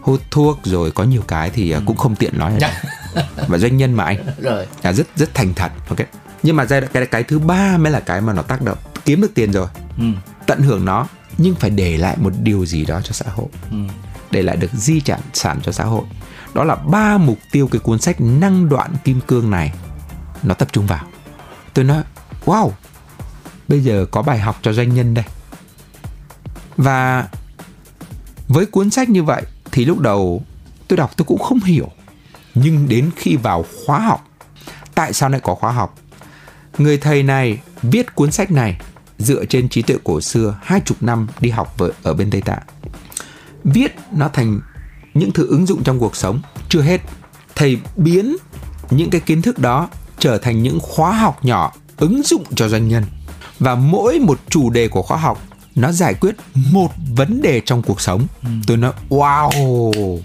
Hút 0.00 0.20
thuốc 0.30 0.58
rồi 0.64 0.90
có 0.90 1.04
nhiều 1.04 1.22
cái 1.28 1.50
thì 1.50 1.70
à, 1.70 1.80
cũng 1.86 1.96
không 1.96 2.16
tiện 2.16 2.38
nói. 2.38 2.52
Đây. 2.60 2.70
và 3.48 3.58
doanh 3.58 3.76
nhân 3.76 3.94
mà 3.94 4.04
anh. 4.04 4.16
Rồi. 4.38 4.66
Là 4.82 4.92
rất 4.92 5.06
rất 5.16 5.34
thành 5.34 5.54
thật. 5.54 5.72
Ok. 5.88 5.98
Nhưng 6.42 6.56
mà 6.56 6.66
giai 6.66 6.80
đoạn 6.80 6.92
cái 6.92 7.06
cái 7.06 7.22
thứ 7.22 7.38
ba 7.38 7.76
mới 7.76 7.92
là 7.92 8.00
cái 8.00 8.20
mà 8.20 8.32
nó 8.32 8.42
tác 8.42 8.62
động. 8.62 8.78
Kiếm 9.04 9.20
được 9.20 9.34
tiền 9.34 9.52
rồi. 9.52 9.68
Ừ. 9.98 10.04
tận 10.46 10.62
hưởng 10.62 10.84
nó 10.84 11.06
nhưng 11.38 11.54
phải 11.54 11.70
để 11.70 11.98
lại 11.98 12.16
một 12.20 12.32
điều 12.42 12.66
gì 12.66 12.84
đó 12.84 13.00
cho 13.04 13.12
xã 13.12 13.26
hội. 13.34 13.48
Ừ. 13.70 13.76
để 14.30 14.42
lại 14.42 14.56
được 14.56 14.72
di 14.72 15.00
sản 15.00 15.20
sản 15.32 15.58
cho 15.62 15.72
xã 15.72 15.84
hội. 15.84 16.04
Đó 16.54 16.64
là 16.64 16.74
ba 16.74 17.18
mục 17.18 17.38
tiêu 17.52 17.68
cái 17.72 17.78
cuốn 17.78 17.98
sách 17.98 18.20
năng 18.20 18.68
đoạn 18.68 18.90
kim 19.04 19.20
cương 19.20 19.50
này 19.50 19.72
nó 20.42 20.54
tập 20.54 20.68
trung 20.72 20.86
vào 20.86 21.04
tôi 21.74 21.84
nói 21.84 22.02
wow 22.44 22.70
bây 23.68 23.80
giờ 23.80 24.06
có 24.10 24.22
bài 24.22 24.38
học 24.38 24.58
cho 24.62 24.72
doanh 24.72 24.94
nhân 24.94 25.14
đây. 25.14 25.24
Và 26.76 27.28
với 28.48 28.66
cuốn 28.66 28.90
sách 28.90 29.08
như 29.08 29.22
vậy 29.22 29.42
thì 29.72 29.84
lúc 29.84 29.98
đầu 29.98 30.42
tôi 30.88 30.96
đọc 30.96 31.16
tôi 31.16 31.24
cũng 31.24 31.38
không 31.38 31.60
hiểu. 31.60 31.88
Nhưng 32.54 32.88
đến 32.88 33.10
khi 33.16 33.36
vào 33.36 33.64
khóa 33.86 34.00
học 34.00 34.28
tại 34.94 35.12
sao 35.12 35.28
lại 35.28 35.40
có 35.40 35.54
khóa 35.54 35.72
học? 35.72 35.98
Người 36.78 36.98
thầy 36.98 37.22
này 37.22 37.60
viết 37.82 38.14
cuốn 38.14 38.32
sách 38.32 38.50
này 38.50 38.80
dựa 39.18 39.44
trên 39.44 39.68
trí 39.68 39.82
tuệ 39.82 39.96
cổ 40.04 40.20
xưa 40.20 40.58
hai 40.62 40.80
chục 40.84 41.02
năm 41.02 41.28
đi 41.40 41.50
học 41.50 41.74
với, 41.78 41.92
ở 42.02 42.14
bên 42.14 42.30
Tây 42.30 42.40
Tạng 42.40 42.62
viết 43.64 43.94
nó 44.12 44.28
thành 44.28 44.60
những 45.14 45.32
thứ 45.32 45.46
ứng 45.46 45.66
dụng 45.66 45.84
trong 45.84 45.98
cuộc 45.98 46.16
sống. 46.16 46.42
Chưa 46.68 46.82
hết 46.82 47.00
thầy 47.54 47.78
biến 47.96 48.36
những 48.90 49.10
cái 49.10 49.20
kiến 49.20 49.42
thức 49.42 49.58
đó 49.58 49.88
trở 50.20 50.38
thành 50.38 50.62
những 50.62 50.80
khóa 50.80 51.12
học 51.12 51.44
nhỏ 51.44 51.72
ứng 51.96 52.22
dụng 52.22 52.44
cho 52.54 52.68
doanh 52.68 52.88
nhân. 52.88 53.04
Và 53.58 53.74
mỗi 53.74 54.18
một 54.18 54.40
chủ 54.48 54.70
đề 54.70 54.88
của 54.88 55.02
khóa 55.02 55.18
học 55.18 55.42
nó 55.74 55.92
giải 55.92 56.14
quyết 56.14 56.34
một 56.72 56.88
vấn 57.16 57.42
đề 57.42 57.60
trong 57.64 57.82
cuộc 57.82 58.00
sống. 58.00 58.26
Tôi 58.66 58.76
nói 58.76 58.92
wow 59.08 60.20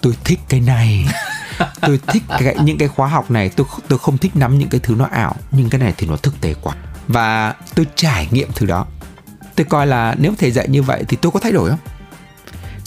tôi 0.00 0.14
thích 0.24 0.38
cái 0.48 0.60
này. 0.60 1.06
Tôi 1.80 2.00
thích 2.06 2.22
cái, 2.28 2.56
những 2.62 2.78
cái 2.78 2.88
khóa 2.88 3.08
học 3.08 3.30
này. 3.30 3.48
Tôi 3.48 3.66
tôi 3.88 3.98
không 3.98 4.18
thích 4.18 4.36
nắm 4.36 4.58
những 4.58 4.68
cái 4.68 4.80
thứ 4.82 4.94
nó 4.94 5.04
ảo 5.04 5.36
nhưng 5.50 5.70
cái 5.70 5.80
này 5.80 5.94
thì 5.96 6.06
nó 6.06 6.16
thực 6.16 6.40
tế 6.40 6.54
quá. 6.54 6.74
Và 7.08 7.54
tôi 7.74 7.86
trải 7.94 8.28
nghiệm 8.30 8.48
thứ 8.54 8.66
đó. 8.66 8.86
Tôi 9.54 9.66
coi 9.70 9.86
là 9.86 10.14
nếu 10.18 10.32
thầy 10.38 10.50
dạy 10.50 10.68
như 10.68 10.82
vậy 10.82 11.04
thì 11.08 11.16
tôi 11.20 11.32
có 11.32 11.40
thay 11.40 11.52
đổi 11.52 11.70
không? 11.70 11.78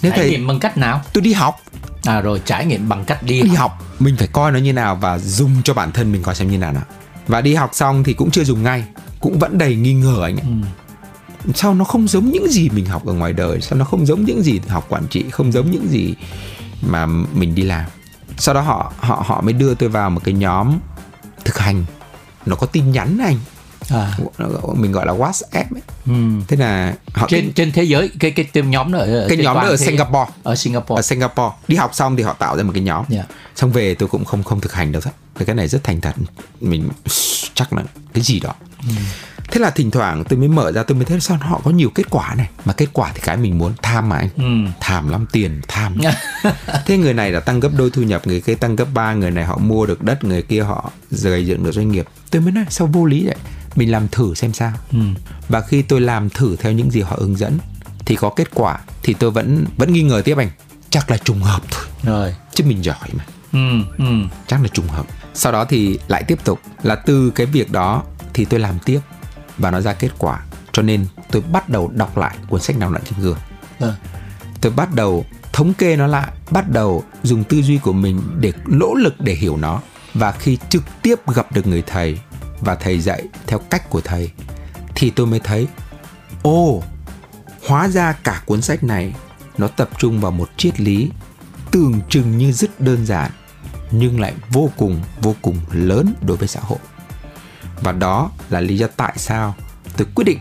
Nếu 0.01 0.11
trải 0.11 0.19
thầy 0.19 0.29
nghiệm 0.29 0.47
bằng 0.47 0.59
cách 0.59 0.77
nào? 0.77 1.01
Tôi 1.13 1.21
đi 1.21 1.33
học 1.33 1.61
à 2.05 2.21
rồi 2.21 2.41
trải 2.45 2.65
nghiệm 2.65 2.89
bằng 2.89 3.05
cách 3.05 3.23
đi 3.23 3.41
đi 3.41 3.49
học 3.49 3.77
mình 4.01 4.15
phải 4.17 4.27
coi 4.27 4.51
nó 4.51 4.59
như 4.59 4.73
nào 4.73 4.95
và 4.95 5.17
dùng 5.17 5.61
cho 5.63 5.73
bản 5.73 5.91
thân 5.91 6.11
mình 6.11 6.23
coi 6.23 6.35
xem 6.35 6.51
như 6.51 6.57
nào 6.57 6.73
nào. 6.73 6.83
Và 7.27 7.41
đi 7.41 7.55
học 7.55 7.69
xong 7.73 8.03
thì 8.03 8.13
cũng 8.13 8.31
chưa 8.31 8.43
dùng 8.43 8.63
ngay 8.63 8.83
cũng 9.19 9.39
vẫn 9.39 9.57
đầy 9.57 9.75
nghi 9.75 9.93
ngờ 9.93 10.23
anh 10.23 10.37
ạ. 10.37 10.45
Ừ. 11.45 11.51
sao 11.55 11.73
nó 11.73 11.85
không 11.85 12.07
giống 12.07 12.31
những 12.31 12.47
gì 12.51 12.69
mình 12.69 12.85
học 12.85 13.05
ở 13.05 13.13
ngoài 13.13 13.33
đời? 13.33 13.61
Sao 13.61 13.79
nó 13.79 13.85
không 13.85 14.05
giống 14.05 14.25
những 14.25 14.43
gì 14.43 14.59
học 14.67 14.85
quản 14.89 15.07
trị? 15.07 15.25
Không 15.31 15.51
giống 15.51 15.71
những 15.71 15.87
gì 15.89 16.15
mà 16.81 17.05
mình 17.33 17.55
đi 17.55 17.63
làm? 17.63 17.85
Sau 18.37 18.55
đó 18.55 18.61
họ 18.61 18.93
họ 18.99 19.23
họ 19.25 19.41
mới 19.41 19.53
đưa 19.53 19.73
tôi 19.73 19.89
vào 19.89 20.09
một 20.09 20.21
cái 20.23 20.33
nhóm 20.33 20.79
thực 21.45 21.57
hành. 21.57 21.85
Nó 22.45 22.55
có 22.55 22.67
tin 22.67 22.91
nhắn 22.91 23.17
anh 23.23 23.37
à. 23.91 24.17
Mình 24.75 24.91
gọi 24.91 25.05
là 25.05 25.13
WhatsApp 25.13 25.65
ấy. 25.73 25.81
ừ. 26.05 26.13
thế 26.47 26.57
là 26.57 26.93
họ 27.13 27.27
trên 27.29 27.53
trên 27.53 27.71
thế 27.71 27.83
giới 27.83 28.09
cái 28.19 28.31
cái 28.31 28.45
team 28.45 28.71
nhóm 28.71 28.91
đó 28.91 28.99
ở 28.99 29.25
cái 29.29 29.37
nhóm 29.37 29.55
đó 29.55 29.61
ở 29.61 29.77
thế- 29.77 29.85
Singapore. 29.85 30.31
Ở 30.43 30.55
Singapore. 30.55 30.95
Ở 30.99 31.01
Singapore. 31.01 31.55
Đi 31.67 31.75
học 31.75 31.91
xong 31.95 32.15
thì 32.15 32.23
họ 32.23 32.33
tạo 32.33 32.57
ra 32.57 32.63
một 32.63 32.71
cái 32.73 32.83
nhóm. 32.83 33.05
Dạ. 33.09 33.23
xong 33.55 33.71
về 33.71 33.95
tôi 33.95 34.09
cũng 34.09 34.25
không 34.25 34.43
không 34.43 34.61
thực 34.61 34.73
hành 34.73 34.91
đâu 34.91 35.01
thôi 35.01 35.13
cái 35.37 35.45
cái 35.45 35.55
này 35.55 35.67
rất 35.67 35.83
thành 35.83 36.01
thật. 36.01 36.13
Mình 36.61 36.89
chắc 37.53 37.73
là 37.73 37.83
cái 38.13 38.23
gì 38.23 38.39
đó. 38.39 38.53
Thế 39.51 39.59
là 39.61 39.69
thỉnh 39.69 39.91
thoảng 39.91 40.23
tôi 40.23 40.39
mới 40.39 40.47
mở 40.47 40.71
ra 40.71 40.83
tôi 40.83 40.95
mới 40.95 41.05
thấy 41.05 41.19
sao 41.19 41.37
họ 41.41 41.61
có 41.63 41.71
nhiều 41.71 41.89
kết 41.95 42.03
quả 42.09 42.35
này. 42.37 42.49
Mà 42.65 42.73
kết 42.73 42.87
quả 42.93 43.11
thì 43.15 43.21
cái 43.23 43.37
mình 43.37 43.57
muốn 43.57 43.73
tham 43.81 44.09
mà 44.09 44.17
anh. 44.17 44.29
Ừ. 44.37 44.71
tham 44.79 45.09
lắm 45.09 45.25
tiền 45.31 45.61
tham. 45.67 45.97
Thế 46.85 46.97
người 46.97 47.13
này 47.13 47.31
là 47.31 47.39
tăng 47.39 47.59
gấp 47.59 47.69
đôi 47.77 47.89
thu 47.89 48.01
nhập 48.01 48.21
người 48.27 48.41
kia 48.41 48.55
tăng 48.55 48.75
gấp 48.75 48.85
ba 48.93 49.13
người 49.13 49.31
này 49.31 49.45
họ 49.45 49.57
mua 49.57 49.85
được 49.85 50.03
đất 50.03 50.23
người 50.23 50.41
kia 50.41 50.63
họ 50.63 50.91
gây 51.11 51.45
dựng 51.45 51.63
được 51.63 51.71
doanh 51.71 51.91
nghiệp. 51.91 52.05
Tôi 52.31 52.41
mới 52.41 52.51
nói 52.51 52.65
sao 52.69 52.87
vô 52.87 53.05
lý 53.05 53.25
vậy 53.25 53.35
mình 53.75 53.91
làm 53.91 54.07
thử 54.07 54.33
xem 54.33 54.53
sao. 54.53 54.71
Ừ. 54.91 54.99
và 55.49 55.61
khi 55.61 55.81
tôi 55.81 56.01
làm 56.01 56.29
thử 56.29 56.55
theo 56.55 56.71
những 56.71 56.91
gì 56.91 57.01
họ 57.01 57.17
hướng 57.19 57.37
dẫn 57.37 57.59
thì 58.05 58.15
có 58.15 58.29
kết 58.29 58.47
quả 58.53 58.79
thì 59.03 59.13
tôi 59.13 59.31
vẫn 59.31 59.65
vẫn 59.77 59.93
nghi 59.93 60.03
ngờ 60.03 60.21
tiếp 60.25 60.37
anh. 60.37 60.49
Chắc 60.89 61.11
là 61.11 61.17
trùng 61.17 61.41
hợp 61.41 61.61
thôi. 61.71 61.85
Rồi. 62.03 62.35
Chứ 62.53 62.63
mình 62.67 62.83
giỏi 62.83 63.09
mà. 63.13 63.25
Ừ, 63.53 63.59
ừ. 63.97 64.05
chắc 64.47 64.61
là 64.61 64.67
trùng 64.67 64.87
hợp. 64.87 65.05
Sau 65.33 65.51
đó 65.51 65.65
thì 65.65 65.99
lại 66.07 66.23
tiếp 66.23 66.39
tục. 66.43 66.59
Là 66.83 66.95
từ 66.95 67.31
cái 67.35 67.45
việc 67.45 67.71
đó 67.71 68.03
thì 68.33 68.45
tôi 68.45 68.59
làm 68.59 68.79
tiếp. 68.85 68.99
Và 69.57 69.71
nó 69.71 69.81
ra 69.81 69.93
kết 69.93 70.09
quả. 70.17 70.45
Cho 70.71 70.81
nên 70.81 71.05
tôi 71.31 71.41
bắt 71.41 71.69
đầu 71.69 71.91
đọc 71.95 72.17
lại 72.17 72.37
cuốn 72.49 72.61
sách 72.61 72.77
nào 72.77 72.91
đoạn 72.91 73.03
kim 73.03 73.19
cương 73.21 73.37
Vâng. 73.79 73.93
tôi 74.61 74.71
bắt 74.71 74.93
đầu 74.93 75.25
thống 75.53 75.73
kê 75.73 75.95
nó 75.95 76.07
lại 76.07 76.31
bắt 76.51 76.69
đầu 76.69 77.03
dùng 77.23 77.43
tư 77.43 77.61
duy 77.61 77.77
của 77.77 77.93
mình 77.93 78.21
để 78.39 78.53
nỗ 78.67 78.93
lực 78.93 79.15
để 79.19 79.33
hiểu 79.33 79.57
nó. 79.57 79.81
Và 80.13 80.31
khi 80.31 80.57
trực 80.69 80.83
tiếp 81.01 81.15
gặp 81.35 81.51
được 81.51 81.67
người 81.67 81.83
thầy 81.87 82.19
và 82.61 82.75
thầy 82.75 82.99
dạy 82.99 83.23
theo 83.47 83.59
cách 83.59 83.89
của 83.89 84.01
thầy, 84.01 84.31
thì 84.95 85.09
tôi 85.09 85.27
mới 85.27 85.39
thấy, 85.39 85.67
ô, 86.43 86.83
hóa 87.67 87.87
ra 87.87 88.13
cả 88.23 88.41
cuốn 88.45 88.61
sách 88.61 88.83
này 88.83 89.13
nó 89.57 89.67
tập 89.67 89.89
trung 89.97 90.19
vào 90.19 90.31
một 90.31 90.49
triết 90.57 90.79
lý 90.79 91.09
tưởng 91.71 92.01
chừng 92.09 92.37
như 92.37 92.51
rất 92.51 92.81
đơn 92.81 93.05
giản, 93.05 93.31
nhưng 93.91 94.19
lại 94.19 94.33
vô 94.49 94.69
cùng 94.77 95.01
vô 95.21 95.35
cùng 95.41 95.57
lớn 95.71 96.13
đối 96.21 96.37
với 96.37 96.47
xã 96.47 96.59
hội. 96.63 96.79
Và 97.81 97.91
đó 97.91 98.31
là 98.49 98.59
lý 98.59 98.77
do 98.77 98.87
tại 98.97 99.13
sao 99.15 99.55
tôi 99.97 100.07
quyết 100.15 100.25
định 100.25 100.39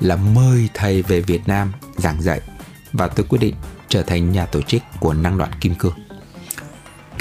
là 0.00 0.16
mời 0.16 0.68
thầy 0.74 1.02
về 1.02 1.20
Việt 1.20 1.48
Nam 1.48 1.72
giảng 1.96 2.22
dạy 2.22 2.40
và 2.92 3.08
tôi 3.08 3.26
quyết 3.28 3.38
định 3.38 3.54
trở 3.88 4.02
thành 4.02 4.32
nhà 4.32 4.46
tổ 4.46 4.62
chức 4.62 4.82
của 5.00 5.12
năng 5.12 5.38
đoạn 5.38 5.50
kim 5.60 5.74
cương. 5.74 5.94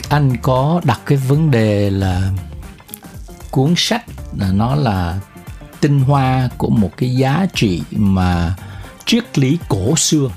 Anh 0.10 0.38
có 0.42 0.82
đặt 0.84 1.02
cái 1.06 1.18
vấn 1.18 1.52
đề 1.52 1.90
là 1.90 2.32
cuốn 3.52 3.74
sách 3.78 4.06
nó 4.54 4.76
là 4.76 5.20
tinh 5.82 6.02
hoa 6.02 6.50
của 6.58 6.70
một 6.70 6.90
cái 6.98 7.16
giá 7.16 7.48
trị 7.54 7.82
mà 7.92 8.54
triết 9.06 9.40
lý 9.40 9.58
cổ 9.70 9.96
xưa. 9.96 10.30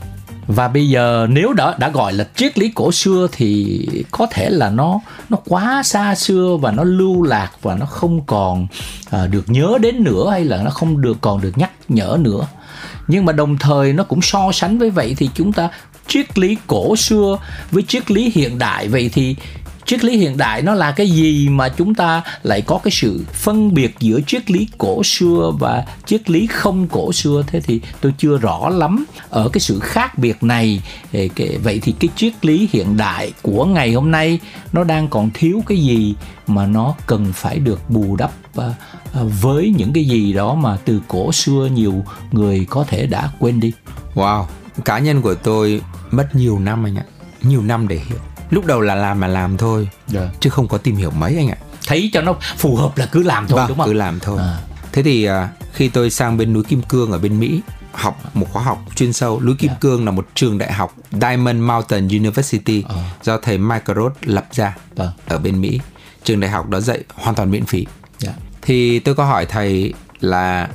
Và 0.47 0.69
bây 0.69 0.89
giờ 0.89 1.27
nếu 1.31 1.53
đã 1.53 1.75
đã 1.79 1.89
gọi 1.89 2.13
là 2.13 2.29
triết 2.37 2.59
lý 2.59 2.73
cổ 2.75 2.93
xưa 2.93 3.29
thì 3.33 3.89
có 4.11 4.27
thể 4.31 4.51
là 4.51 4.71
nó 4.71 5.01
nó 5.29 5.39
quá 5.45 5.83
xa 5.83 6.15
xưa 6.15 6.57
và 6.61 6.71
nó 6.71 6.85
lưu 6.85 7.23
lạc 7.23 7.51
và 7.63 7.75
nó 7.75 7.87
không 7.87 8.27
còn 8.27 8.67
à, 9.11 9.27
được 9.27 9.45
nhớ 9.51 9.79
đến 9.81 10.05
nữa 10.05 10.31
hay 10.31 10.45
là 10.45 10.63
nó 10.63 10.71
không 10.71 11.01
được 11.01 11.19
còn 11.21 11.41
được 11.41 11.59
nhắc 11.59 11.71
nhở 11.89 12.17
nữa. 12.21 12.47
Nhưng 13.09 13.25
mà 13.25 13.33
đồng 13.33 13.59
thời 13.59 13.93
nó 13.93 14.05
cũng 14.05 14.23
so 14.23 14.53
sánh 14.53 14.79
với 14.79 14.91
vậy 14.91 15.15
thì 15.19 15.31
chúng 15.35 15.53
ta 15.53 15.69
triết 16.07 16.39
lý 16.39 16.57
cổ 16.67 16.97
xưa 16.97 17.39
với 17.71 17.83
triết 17.83 18.11
lý 18.11 18.33
hiện 18.35 18.59
đại. 18.59 18.89
Vậy 18.89 19.11
thì 19.13 19.37
triết 19.87 20.05
lý 20.05 20.17
hiện 20.17 20.37
đại 20.37 20.63
nó 20.63 20.75
là 20.75 20.93
cái 20.93 21.11
gì 21.11 21.49
mà 21.49 21.69
chúng 21.69 21.95
ta 21.95 22.23
lại 22.43 22.63
có 22.63 22.79
cái 22.85 22.91
sự 22.91 23.25
phân 23.33 23.75
biệt 23.75 23.95
giữa 24.01 24.21
triết 24.27 24.51
lý 24.51 24.69
cổ 24.79 25.03
xưa 25.05 25.53
và 25.59 25.85
triết 26.07 26.31
lý 26.31 26.47
không 26.47 26.89
cổ 26.89 27.13
xưa? 27.13 27.45
Thế 27.47 27.61
thì 27.61 27.81
tôi 28.01 28.15
chưa 28.19 28.39
rõ 28.39 28.69
lắm 28.69 29.05
ở 29.31 29.49
cái 29.53 29.61
sự 29.61 29.79
khác 29.81 30.19
biệt 30.19 30.43
này. 30.43 30.83
Vậy 31.63 31.81
thì 31.83 31.95
cái 32.01 32.09
triết 32.17 32.47
lý 32.47 32.69
hiện 32.73 32.97
đại 32.97 33.33
của 33.43 33.65
ngày 33.65 33.93
hôm 33.93 34.11
nay 34.11 34.39
nó 34.73 34.85
đang 34.85 35.09
còn 35.09 35.31
thiếu 35.35 35.63
cái 35.67 35.79
gì 35.79 36.15
mà 36.47 36.67
nó 36.67 36.95
cần 37.07 37.33
phải 37.35 37.59
được 37.59 37.91
bù 37.91 38.17
đắp 38.17 38.31
à, 38.57 38.75
à, 39.13 39.21
với 39.41 39.75
những 39.77 39.93
cái 39.93 40.05
gì 40.05 40.33
đó 40.33 40.55
mà 40.55 40.77
từ 40.85 41.01
cổ 41.09 41.33
xưa 41.33 41.69
nhiều 41.75 42.05
người 42.33 42.67
có 42.71 42.85
thể 42.89 43.07
đã 43.07 43.31
quên 43.39 43.61
đi? 43.61 43.73
Wow, 44.15 44.45
cá 44.85 44.99
nhân 44.99 45.23
của 45.23 45.35
tôi 45.35 45.81
mất 46.11 46.29
nhiều 46.35 46.59
năm 46.59 46.87
anh 46.87 46.99
ạ. 46.99 47.05
Nhiều 47.43 47.63
năm 47.63 47.89
để 47.89 48.01
hiểu. 48.09 48.19
Lúc 48.51 48.65
đầu 48.67 48.81
là 48.81 48.95
làm 48.95 49.21
mà 49.21 49.27
làm 49.27 49.57
thôi 49.57 49.89
Dạ. 50.07 50.29
Chứ 50.41 50.51
không 50.51 50.69
có 50.69 50.79
tìm 50.79 50.97
hiểu 50.97 51.11
mấy 51.11 51.37
anh 51.37 51.49
ạ. 51.49 51.57
Thấy 51.87 52.11
cho 52.13 52.21
nó 52.21 52.35
phù 52.57 52.77
hợp 52.77 52.99
là 52.99 53.07
cứ 53.07 53.23
làm 53.23 53.47
thôi 53.49 53.57
Vâng, 53.59 53.69
đúng 53.69 53.79
không? 53.79 53.87
cứ 53.87 53.93
làm 53.93 54.21
thôi. 54.21 54.39
À. 54.41 54.59
Thế 54.93 55.03
thì 55.03 55.25
à, 55.25 55.49
khi 55.73 55.89
tôi 55.89 56.11
sang 56.11 56.37
bên 56.37 56.53
núi 56.53 56.65
Kim 56.65 56.83
Cương 56.83 57.13
ở 57.13 57.19
bên 57.19 57.41
Mỹ 57.41 57.61
học 57.93 58.21
một 58.35 58.47
khóa 58.53 58.63
học 58.63 58.79
chuyên 58.95 59.13
sâu. 59.13 59.41
Núi 59.41 59.55
Kim 59.59 59.71
Cương 59.81 60.05
là 60.05 60.11
một 60.11 60.27
trường 60.35 60.59
đại 60.59 60.73
học 60.73 60.95
Diamond 61.13 61.59
Mountain 61.61 62.09
University 62.09 62.85
do 63.23 63.39
thầy 63.39 63.59
Michael 63.59 63.99
Roth 63.99 64.17
lập 64.23 64.47
ra 64.53 64.77
Vâng. 64.97 65.11
ở 65.29 65.39
bên 65.39 65.61
Mỹ. 65.61 65.81
Trường 66.25 66.41
đại 66.41 66.51
học 66.51 66.69
đó 66.69 66.81
dạy 66.81 67.01
hoàn 67.15 67.35
toàn 67.37 67.51
miễn 67.51 67.65
phí. 67.67 67.87
Dạ. 68.19 68.33
thì 68.63 68.99
tôi 68.99 69.15
có 69.15 69.25
hỏi 69.25 69.47
thầy 69.47 69.95
là 70.21 70.69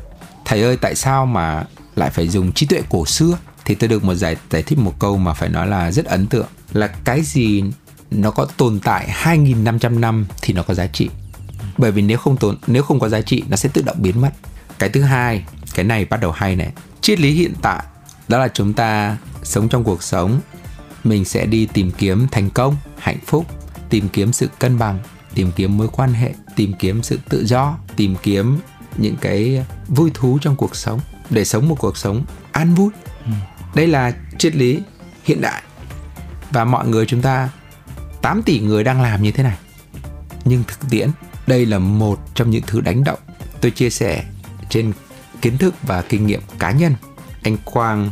thầy 0.45 0.61
ơi 0.63 0.77
tại 0.81 0.95
sao 0.95 1.25
mà 1.25 1.63
lại 1.95 2.09
phải 2.09 2.27
dùng 2.27 2.51
trí 2.51 2.65
tuệ 2.65 2.81
cổ 2.89 3.05
xưa 3.05 3.37
thì 3.71 3.75
tôi 3.75 3.87
được 3.87 4.03
một 4.03 4.13
giải 4.13 4.35
giải 4.49 4.63
thích 4.63 4.79
một 4.79 4.99
câu 4.99 5.17
mà 5.17 5.33
phải 5.33 5.49
nói 5.49 5.67
là 5.67 5.91
rất 5.91 6.05
ấn 6.05 6.27
tượng. 6.27 6.45
Là 6.73 6.87
cái 6.87 7.21
gì 7.21 7.63
nó 8.11 8.31
có 8.31 8.45
tồn 8.57 8.79
tại 8.83 9.09
2.500 9.23 9.99
năm 9.99 10.25
thì 10.41 10.53
nó 10.53 10.63
có 10.63 10.73
giá 10.73 10.87
trị. 10.87 11.09
Bởi 11.77 11.91
vì 11.91 12.01
nếu 12.01 12.17
không 12.17 12.37
tồn, 12.37 12.57
nếu 12.67 12.83
không 12.83 12.99
có 12.99 13.09
giá 13.09 13.21
trị, 13.21 13.43
nó 13.49 13.55
sẽ 13.55 13.69
tự 13.73 13.81
động 13.81 13.95
biến 13.99 14.21
mất. 14.21 14.31
Cái 14.79 14.89
thứ 14.89 15.01
hai, 15.01 15.43
cái 15.75 15.85
này 15.85 16.05
bắt 16.05 16.21
đầu 16.21 16.31
hay 16.31 16.55
này. 16.55 16.71
Triết 17.01 17.19
lý 17.19 17.31
hiện 17.31 17.53
tại, 17.61 17.83
đó 18.27 18.39
là 18.39 18.47
chúng 18.47 18.73
ta 18.73 19.17
sống 19.43 19.69
trong 19.69 19.83
cuộc 19.83 20.03
sống. 20.03 20.39
Mình 21.03 21.25
sẽ 21.25 21.45
đi 21.45 21.65
tìm 21.65 21.91
kiếm 21.91 22.27
thành 22.31 22.49
công, 22.49 22.75
hạnh 22.97 23.19
phúc, 23.25 23.45
tìm 23.89 24.09
kiếm 24.09 24.33
sự 24.33 24.49
cân 24.59 24.79
bằng, 24.79 24.99
tìm 25.33 25.51
kiếm 25.55 25.77
mối 25.77 25.87
quan 25.87 26.13
hệ, 26.13 26.33
tìm 26.55 26.73
kiếm 26.79 27.03
sự 27.03 27.19
tự 27.29 27.45
do, 27.45 27.77
tìm 27.95 28.15
kiếm 28.23 28.59
những 28.97 29.15
cái 29.21 29.65
vui 29.87 30.11
thú 30.13 30.37
trong 30.41 30.55
cuộc 30.55 30.75
sống. 30.75 30.99
Để 31.29 31.45
sống 31.45 31.69
một 31.69 31.75
cuộc 31.79 31.97
sống 31.97 32.25
an 32.51 32.75
vui 32.75 32.89
đây 33.75 33.87
là 33.87 34.13
triết 34.37 34.55
lý 34.55 34.81
hiện 35.23 35.41
đại. 35.41 35.63
Và 36.51 36.65
mọi 36.65 36.87
người 36.87 37.05
chúng 37.05 37.21
ta 37.21 37.49
8 38.21 38.43
tỷ 38.43 38.59
người 38.59 38.83
đang 38.83 39.01
làm 39.01 39.23
như 39.23 39.31
thế 39.31 39.43
này. 39.43 39.57
Nhưng 40.45 40.63
thực 40.63 40.89
tiễn 40.89 41.09
đây 41.47 41.65
là 41.65 41.79
một 41.79 42.19
trong 42.35 42.49
những 42.49 42.63
thứ 42.67 42.81
đánh 42.81 43.03
động. 43.03 43.19
Tôi 43.61 43.71
chia 43.71 43.89
sẻ 43.89 44.23
trên 44.69 44.93
kiến 45.41 45.57
thức 45.57 45.75
và 45.83 46.01
kinh 46.01 46.27
nghiệm 46.27 46.41
cá 46.59 46.71
nhân. 46.71 46.95
Anh 47.43 47.57
quang 47.65 48.11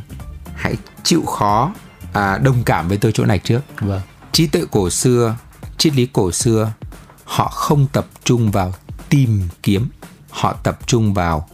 hãy 0.55 0.75
chịu 1.03 1.25
khó 1.25 1.73
à, 2.13 2.37
đồng 2.37 2.63
cảm 2.63 2.87
với 2.87 2.97
tôi 2.97 3.11
chỗ 3.11 3.25
này 3.25 3.39
trước. 3.39 3.61
Vâng. 3.79 4.01
trí 4.31 4.47
tuệ 4.47 4.61
cổ 4.71 4.89
xưa 4.89 5.35
triết 5.77 5.95
lý 5.95 6.05
cổ 6.13 6.31
xưa 6.31 6.73
họ 7.23 7.49
không 7.49 7.87
tập 7.93 8.07
trung 8.23 8.51
vào 8.51 8.73
tìm 9.09 9.41
kiếm. 9.63 9.89
Họ 10.29 10.53
tập 10.63 10.79
trung 10.87 11.13
vào 11.13 11.49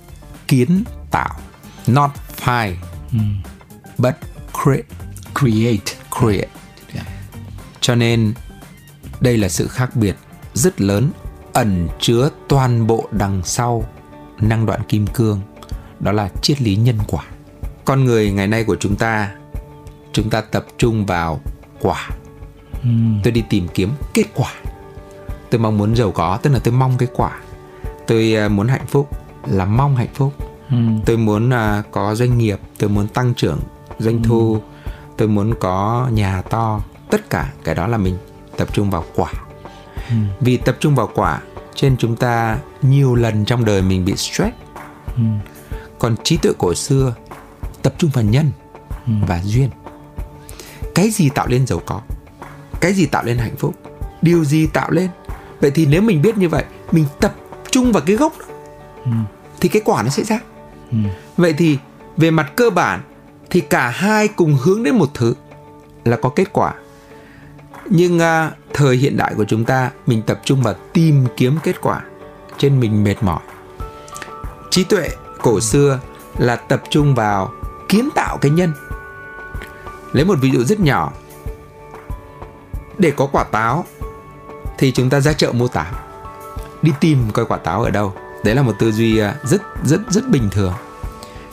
kiến 0.47 0.83
tạo 1.12 1.39
not 1.88 2.12
find 2.43 2.75
but 3.97 4.15
create 4.63 4.85
Create. 5.33 5.95
create 6.11 6.49
cho 7.85 7.95
nên 7.95 8.33
đây 9.19 9.37
là 9.37 9.49
sự 9.49 9.67
khác 9.67 9.95
biệt 9.95 10.15
rất 10.53 10.81
lớn 10.81 11.09
ẩn 11.53 11.87
chứa 11.99 12.29
toàn 12.47 12.87
bộ 12.87 13.07
đằng 13.11 13.41
sau 13.43 13.83
năng 14.39 14.65
đoạn 14.65 14.81
kim 14.87 15.07
cương 15.07 15.41
đó 15.99 16.11
là 16.11 16.29
triết 16.41 16.61
lý 16.61 16.75
nhân 16.75 16.97
quả. 17.07 17.23
Con 17.85 18.05
người 18.05 18.31
ngày 18.31 18.47
nay 18.47 18.63
của 18.63 18.75
chúng 18.79 18.95
ta 18.95 19.31
chúng 20.13 20.29
ta 20.29 20.41
tập 20.41 20.65
trung 20.77 21.05
vào 21.05 21.39
quả. 21.81 22.09
Tôi 23.23 23.31
đi 23.31 23.43
tìm 23.49 23.67
kiếm 23.73 23.89
kết 24.13 24.25
quả. 24.35 24.53
Tôi 25.49 25.59
mong 25.59 25.77
muốn 25.77 25.95
giàu 25.95 26.11
có 26.11 26.39
tức 26.43 26.49
là 26.53 26.59
tôi 26.59 26.73
mong 26.73 26.97
cái 26.97 27.07
quả. 27.15 27.39
Tôi 28.07 28.35
à, 28.35 28.47
muốn 28.47 28.67
hạnh 28.67 28.87
phúc 28.87 29.09
là 29.47 29.65
mong 29.65 29.95
hạnh 29.95 30.13
phúc. 30.13 30.33
Tôi 31.05 31.17
muốn 31.17 31.49
à, 31.49 31.83
có 31.91 32.15
doanh 32.15 32.37
nghiệp 32.37 32.59
tôi 32.77 32.89
muốn 32.89 33.07
tăng 33.07 33.33
trưởng 33.33 33.59
doanh 33.99 34.23
thu 34.23 34.61
tôi 35.17 35.27
muốn 35.27 35.53
có 35.59 36.07
nhà 36.11 36.41
to 36.41 36.81
tất 37.09 37.29
cả 37.29 37.53
cái 37.63 37.75
đó 37.75 37.87
là 37.87 37.97
mình 37.97 38.17
tập 38.57 38.67
trung 38.73 38.89
vào 38.89 39.05
quả. 39.15 39.31
Vì 40.39 40.57
tập 40.57 40.77
trung 40.79 40.95
vào 40.95 41.09
quả 41.15 41.41
trên 41.75 41.97
chúng 41.97 42.15
ta 42.15 42.57
nhiều 42.81 43.15
lần 43.15 43.45
trong 43.45 43.65
đời 43.65 43.81
mình 43.81 44.05
bị 44.05 44.15
stress. 44.15 44.55
Còn 45.99 46.15
trí 46.23 46.37
tuệ 46.37 46.51
cổ 46.57 46.73
xưa 46.73 47.13
tập 47.81 47.93
trung 47.97 48.09
vào 48.13 48.23
nhân 48.23 48.51
và 49.05 49.41
duyên. 49.43 49.69
Cái 50.95 51.09
gì 51.09 51.29
tạo 51.29 51.47
lên 51.47 51.67
giàu 51.67 51.81
có? 51.85 52.01
Cái 52.81 52.93
gì 52.93 53.05
tạo 53.05 53.23
lên 53.23 53.37
hạnh 53.37 53.55
phúc? 53.55 53.75
Điều 54.21 54.45
gì 54.45 54.67
tạo 54.67 54.91
lên? 54.91 55.09
Vậy 55.61 55.71
thì 55.71 55.85
nếu 55.85 56.01
mình 56.01 56.21
biết 56.21 56.37
như 56.37 56.49
vậy 56.49 56.63
mình 56.91 57.05
tập 57.19 57.35
trung 57.71 57.91
vào 57.91 58.03
cái 58.05 58.15
gốc 58.15 58.33
đó 58.39 58.45
thì 59.59 59.69
cái 59.69 59.81
quả 59.85 60.03
nó 60.03 60.09
sẽ 60.09 60.23
ra. 60.23 60.39
Vậy 61.37 61.53
thì 61.53 61.77
về 62.17 62.31
mặt 62.31 62.51
cơ 62.55 62.69
bản 62.69 63.01
thì 63.55 63.62
cả 63.62 63.89
hai 63.89 64.27
cùng 64.27 64.57
hướng 64.62 64.83
đến 64.83 64.95
một 64.95 65.09
thứ 65.13 65.33
là 66.05 66.17
có 66.17 66.29
kết 66.29 66.53
quả. 66.53 66.74
Nhưng 67.85 68.19
à, 68.19 68.51
thời 68.74 68.97
hiện 68.97 69.17
đại 69.17 69.33
của 69.38 69.45
chúng 69.45 69.65
ta 69.65 69.91
mình 70.05 70.21
tập 70.21 70.41
trung 70.43 70.62
vào 70.62 70.74
tìm 70.93 71.25
kiếm 71.38 71.57
kết 71.63 71.81
quả 71.81 72.01
trên 72.57 72.79
mình 72.79 73.03
mệt 73.03 73.15
mỏi. 73.21 73.39
Trí 74.69 74.83
tuệ 74.83 75.09
cổ 75.41 75.59
xưa 75.59 76.00
là 76.38 76.55
tập 76.55 76.83
trung 76.89 77.15
vào 77.15 77.51
kiến 77.89 78.09
tạo 78.15 78.38
cái 78.38 78.51
nhân. 78.51 78.74
Lấy 80.12 80.25
một 80.25 80.35
ví 80.41 80.51
dụ 80.51 80.63
rất 80.63 80.79
nhỏ. 80.79 81.13
Để 82.97 83.12
có 83.12 83.25
quả 83.25 83.43
táo 83.43 83.85
thì 84.77 84.91
chúng 84.91 85.09
ta 85.09 85.19
ra 85.19 85.33
chợ 85.33 85.51
mua 85.51 85.67
táo. 85.67 85.93
Đi 86.81 86.91
tìm 87.00 87.31
coi 87.33 87.45
quả 87.45 87.57
táo 87.57 87.83
ở 87.83 87.89
đâu. 87.89 88.13
Đấy 88.43 88.55
là 88.55 88.62
một 88.62 88.74
tư 88.79 88.91
duy 88.91 89.17
à, 89.17 89.35
rất 89.43 89.62
rất 89.83 90.01
rất 90.09 90.29
bình 90.29 90.50
thường. 90.51 90.74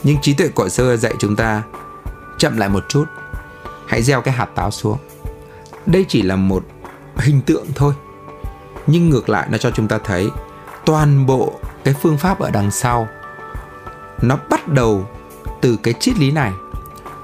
Nhưng 0.02 0.20
trí 0.20 0.34
tuệ 0.34 0.48
cổ 0.54 0.68
xưa 0.68 0.96
dạy 0.96 1.14
chúng 1.18 1.36
ta 1.36 1.62
chậm 2.42 2.56
lại 2.56 2.68
một 2.68 2.84
chút. 2.88 3.04
Hãy 3.86 4.02
gieo 4.02 4.20
cái 4.20 4.34
hạt 4.34 4.48
táo 4.54 4.70
xuống. 4.70 4.98
Đây 5.86 6.04
chỉ 6.08 6.22
là 6.22 6.36
một 6.36 6.64
hình 7.16 7.40
tượng 7.40 7.66
thôi, 7.74 7.94
nhưng 8.86 9.10
ngược 9.10 9.28
lại 9.28 9.46
nó 9.50 9.58
cho 9.58 9.70
chúng 9.70 9.88
ta 9.88 9.98
thấy 10.04 10.30
toàn 10.86 11.26
bộ 11.26 11.52
cái 11.84 11.94
phương 11.94 12.18
pháp 12.18 12.38
ở 12.38 12.50
đằng 12.50 12.70
sau 12.70 13.08
nó 14.22 14.38
bắt 14.50 14.68
đầu 14.68 15.08
từ 15.60 15.76
cái 15.82 15.94
triết 16.00 16.18
lý 16.18 16.30
này. 16.30 16.52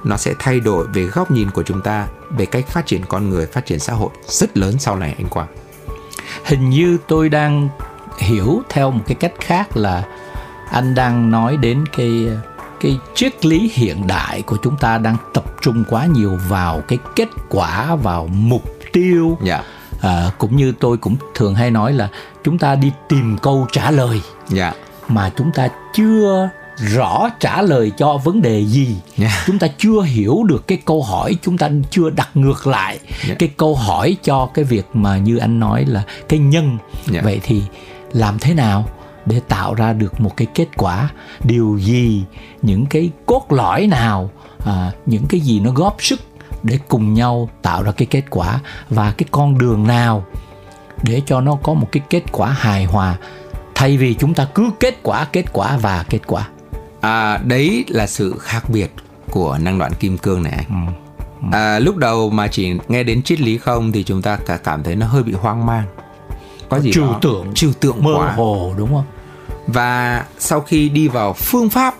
Nó 0.05 0.17
sẽ 0.17 0.35
thay 0.39 0.61
đổi 0.61 0.87
về 0.87 1.05
góc 1.05 1.31
nhìn 1.31 1.51
của 1.51 1.63
chúng 1.63 1.81
ta 1.81 2.09
về 2.31 2.47
cách 2.47 2.69
phát 2.69 2.87
triển 2.87 3.03
con 3.09 3.31
người, 3.31 3.47
phát 3.47 3.67
triển 3.67 3.79
xã 3.79 3.93
hội 3.93 4.11
rất 4.27 4.59
lớn 4.59 4.79
sau 4.79 4.97
này, 4.97 5.15
anh 5.19 5.29
quang. 5.29 5.49
Hình 6.45 6.71
như 6.71 6.99
tôi 7.09 7.29
đang 7.29 7.69
hiểu 8.19 8.63
theo 8.69 8.91
một 8.91 9.03
cái 9.07 9.15
cách 9.15 9.35
khác 9.41 9.77
là 9.77 10.05
anh 10.71 10.95
đang 10.95 11.31
nói 11.31 11.57
đến 11.57 11.85
cái 11.97 12.29
cái 12.81 12.99
triết 13.15 13.47
lý 13.47 13.71
hiện 13.75 14.07
đại 14.07 14.43
của 14.43 14.57
chúng 14.63 14.77
ta 14.77 14.99
đang 14.99 15.17
tập 15.35 15.45
trung 15.63 15.85
quá 15.91 16.07
nhiều 16.07 16.39
vào 16.49 16.81
cái 16.89 16.99
kết 17.17 17.29
quả 17.49 17.95
vào 17.95 18.27
mục 18.27 18.65
tiêu. 18.93 19.39
Dạ. 19.45 19.63
À, 20.01 20.31
cũng 20.39 20.57
như 20.57 20.73
tôi 20.81 20.97
cũng 20.97 21.17
thường 21.35 21.55
hay 21.55 21.71
nói 21.71 21.93
là 21.93 22.09
chúng 22.45 22.59
ta 22.59 22.75
đi 22.75 22.93
tìm 23.09 23.37
câu 23.43 23.67
trả 23.73 23.91
lời. 23.91 24.21
Dạ. 24.49 24.73
Mà 25.09 25.31
chúng 25.37 25.51
ta 25.55 25.69
chưa 25.95 26.49
rõ 26.77 27.29
trả 27.41 27.63
lời 27.63 27.93
cho 27.97 28.17
vấn 28.17 28.43
đề 28.43 28.65
gì. 28.65 28.97
Yeah. 29.19 29.33
chúng 29.47 29.59
ta 29.59 29.67
chưa 29.79 30.01
hiểu 30.03 30.43
được 30.45 30.67
cái 30.67 30.79
câu 30.85 31.03
hỏi 31.03 31.37
chúng 31.43 31.59
ta 31.59 31.71
chưa 31.91 32.11
đặt 32.11 32.29
ngược 32.35 32.67
lại 32.67 32.99
Yeah. 33.27 33.39
cái 33.39 33.49
câu 33.57 33.75
hỏi 33.75 34.17
cho 34.23 34.49
cái 34.55 34.65
việc 34.65 34.87
mà 34.93 35.19
như 35.19 35.37
anh 35.37 35.61
nói 35.61 35.85
là 35.85 36.03
cái 36.29 36.39
nhân. 36.39 36.79
Yeah. 37.13 37.25
vậy 37.25 37.41
thì 37.43 37.63
làm 38.13 38.39
thế 38.39 38.55
nào 38.55 38.89
để 39.29 39.41
tạo 39.49 39.75
ra 39.75 39.93
được 39.93 40.21
một 40.21 40.37
cái 40.37 40.47
kết 40.55 40.69
quả 40.77 41.09
điều 41.45 41.79
gì 41.79 42.25
những 42.63 42.87
cái 42.87 43.11
cốt 43.27 43.47
lõi 43.53 43.87
nào 43.87 44.31
à, 44.65 44.93
những 45.07 45.27
cái 45.29 45.41
gì 45.41 45.61
nó 45.61 45.71
góp 45.71 45.97
sức 45.99 46.21
để 46.63 46.79
cùng 46.89 47.15
nhau 47.15 47.49
tạo 47.63 47.83
ra 47.83 47.93
cái 47.93 48.07
kết 48.07 48.25
quả 48.31 48.61
và 48.91 49.13
cái 49.19 49.27
con 49.31 49.59
đường 49.59 49.87
nào 49.87 50.25
để 51.03 51.23
cho 51.27 51.41
nó 51.41 51.55
có 51.63 51.75
một 51.75 51.89
cái 51.93 52.03
kết 52.11 52.23
quả 52.33 52.49
hài 52.49 52.85
hòa 52.85 53.17
thay 53.75 53.97
vì 53.97 54.15
chúng 54.15 54.35
ta 54.35 54.49
cứ 54.55 54.71
kết 54.81 54.99
quả 55.03 55.25
kết 55.25 55.45
quả 55.53 55.77
và 55.77 56.05
kết 56.09 56.21
quả 56.27 56.49
À, 57.01 57.39
đấy 57.45 57.85
là 57.89 58.07
sự 58.07 58.39
khác 58.39 58.71
biệt 58.71 58.91
của 59.31 59.59
năng 59.61 59.79
đoạn 59.79 59.93
kim 60.01 60.19
cương 60.19 60.43
này 60.43 60.53
anh. 60.53 60.87
Ừ. 60.87 61.49
À, 61.53 61.79
lúc 61.79 61.97
đầu 61.97 62.31
mà 62.31 62.49
chỉ 62.49 62.73
nghe 62.89 63.03
đến 63.03 63.23
triết 63.23 63.41
lý 63.41 63.59
không 63.59 63.93
thì 63.93 64.03
chúng 64.03 64.23
ta 64.23 64.37
cả 64.37 64.57
cảm 64.57 64.83
thấy 64.83 64.97
nó 64.97 65.07
hơi 65.07 65.23
bị 65.23 65.33
hoang 65.33 65.67
mang. 65.67 65.85
Có 66.69 66.81
gì 66.81 66.93
trừu 66.93 67.09
tượng 67.23 67.55
trừu 67.55 67.73
tượng 67.81 68.05
mơ 68.05 68.15
quá. 68.17 68.33
hồ 68.33 68.75
đúng 68.79 68.89
không 68.89 69.05
và 69.73 70.25
sau 70.39 70.61
khi 70.61 70.89
đi 70.89 71.09
vào 71.09 71.33
phương 71.33 71.71
pháp 71.71 71.95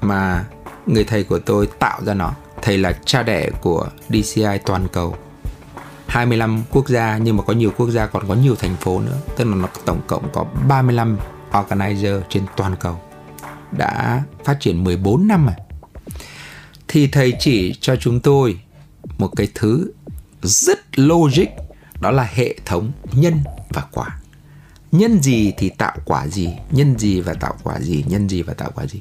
mà 0.00 0.44
người 0.86 1.04
thầy 1.04 1.24
của 1.24 1.38
tôi 1.38 1.68
tạo 1.78 2.00
ra 2.04 2.14
nó, 2.14 2.32
thầy 2.62 2.78
là 2.78 2.92
cha 3.04 3.22
đẻ 3.22 3.50
của 3.60 3.88
DCI 4.08 4.58
toàn 4.66 4.88
cầu. 4.92 5.16
25 6.06 6.62
quốc 6.70 6.88
gia 6.88 7.18
nhưng 7.18 7.36
mà 7.36 7.42
có 7.42 7.52
nhiều 7.52 7.72
quốc 7.76 7.90
gia 7.90 8.06
còn 8.06 8.28
có 8.28 8.34
nhiều 8.34 8.54
thành 8.56 8.76
phố 8.76 9.00
nữa, 9.00 9.16
tức 9.36 9.44
là 9.44 9.56
nó 9.56 9.68
tổng 9.84 10.00
cộng 10.06 10.32
có 10.32 10.44
35 10.68 11.18
organizer 11.52 12.20
trên 12.28 12.42
toàn 12.56 12.76
cầu 12.80 13.00
đã 13.70 14.22
phát 14.44 14.60
triển 14.60 14.84
14 14.84 15.26
năm 15.26 15.46
rồi. 15.46 15.54
Thì 16.88 17.08
thầy 17.08 17.32
chỉ 17.38 17.74
cho 17.80 17.96
chúng 17.96 18.20
tôi 18.20 18.60
một 19.18 19.30
cái 19.36 19.48
thứ 19.54 19.92
rất 20.42 20.98
logic 20.98 21.46
đó 22.00 22.10
là 22.10 22.28
hệ 22.34 22.54
thống 22.64 22.92
nhân 23.12 23.40
và 23.68 23.82
quả. 23.92 24.19
Nhân 24.92 25.22
gì 25.22 25.52
thì 25.58 25.68
tạo 25.68 25.96
quả 26.04 26.26
gì, 26.26 26.48
nhân 26.70 26.98
gì 26.98 27.20
và 27.20 27.34
tạo 27.34 27.54
quả 27.62 27.80
gì, 27.80 28.04
nhân 28.08 28.28
gì 28.28 28.42
và 28.42 28.54
tạo 28.54 28.70
quả 28.74 28.86
gì. 28.86 29.00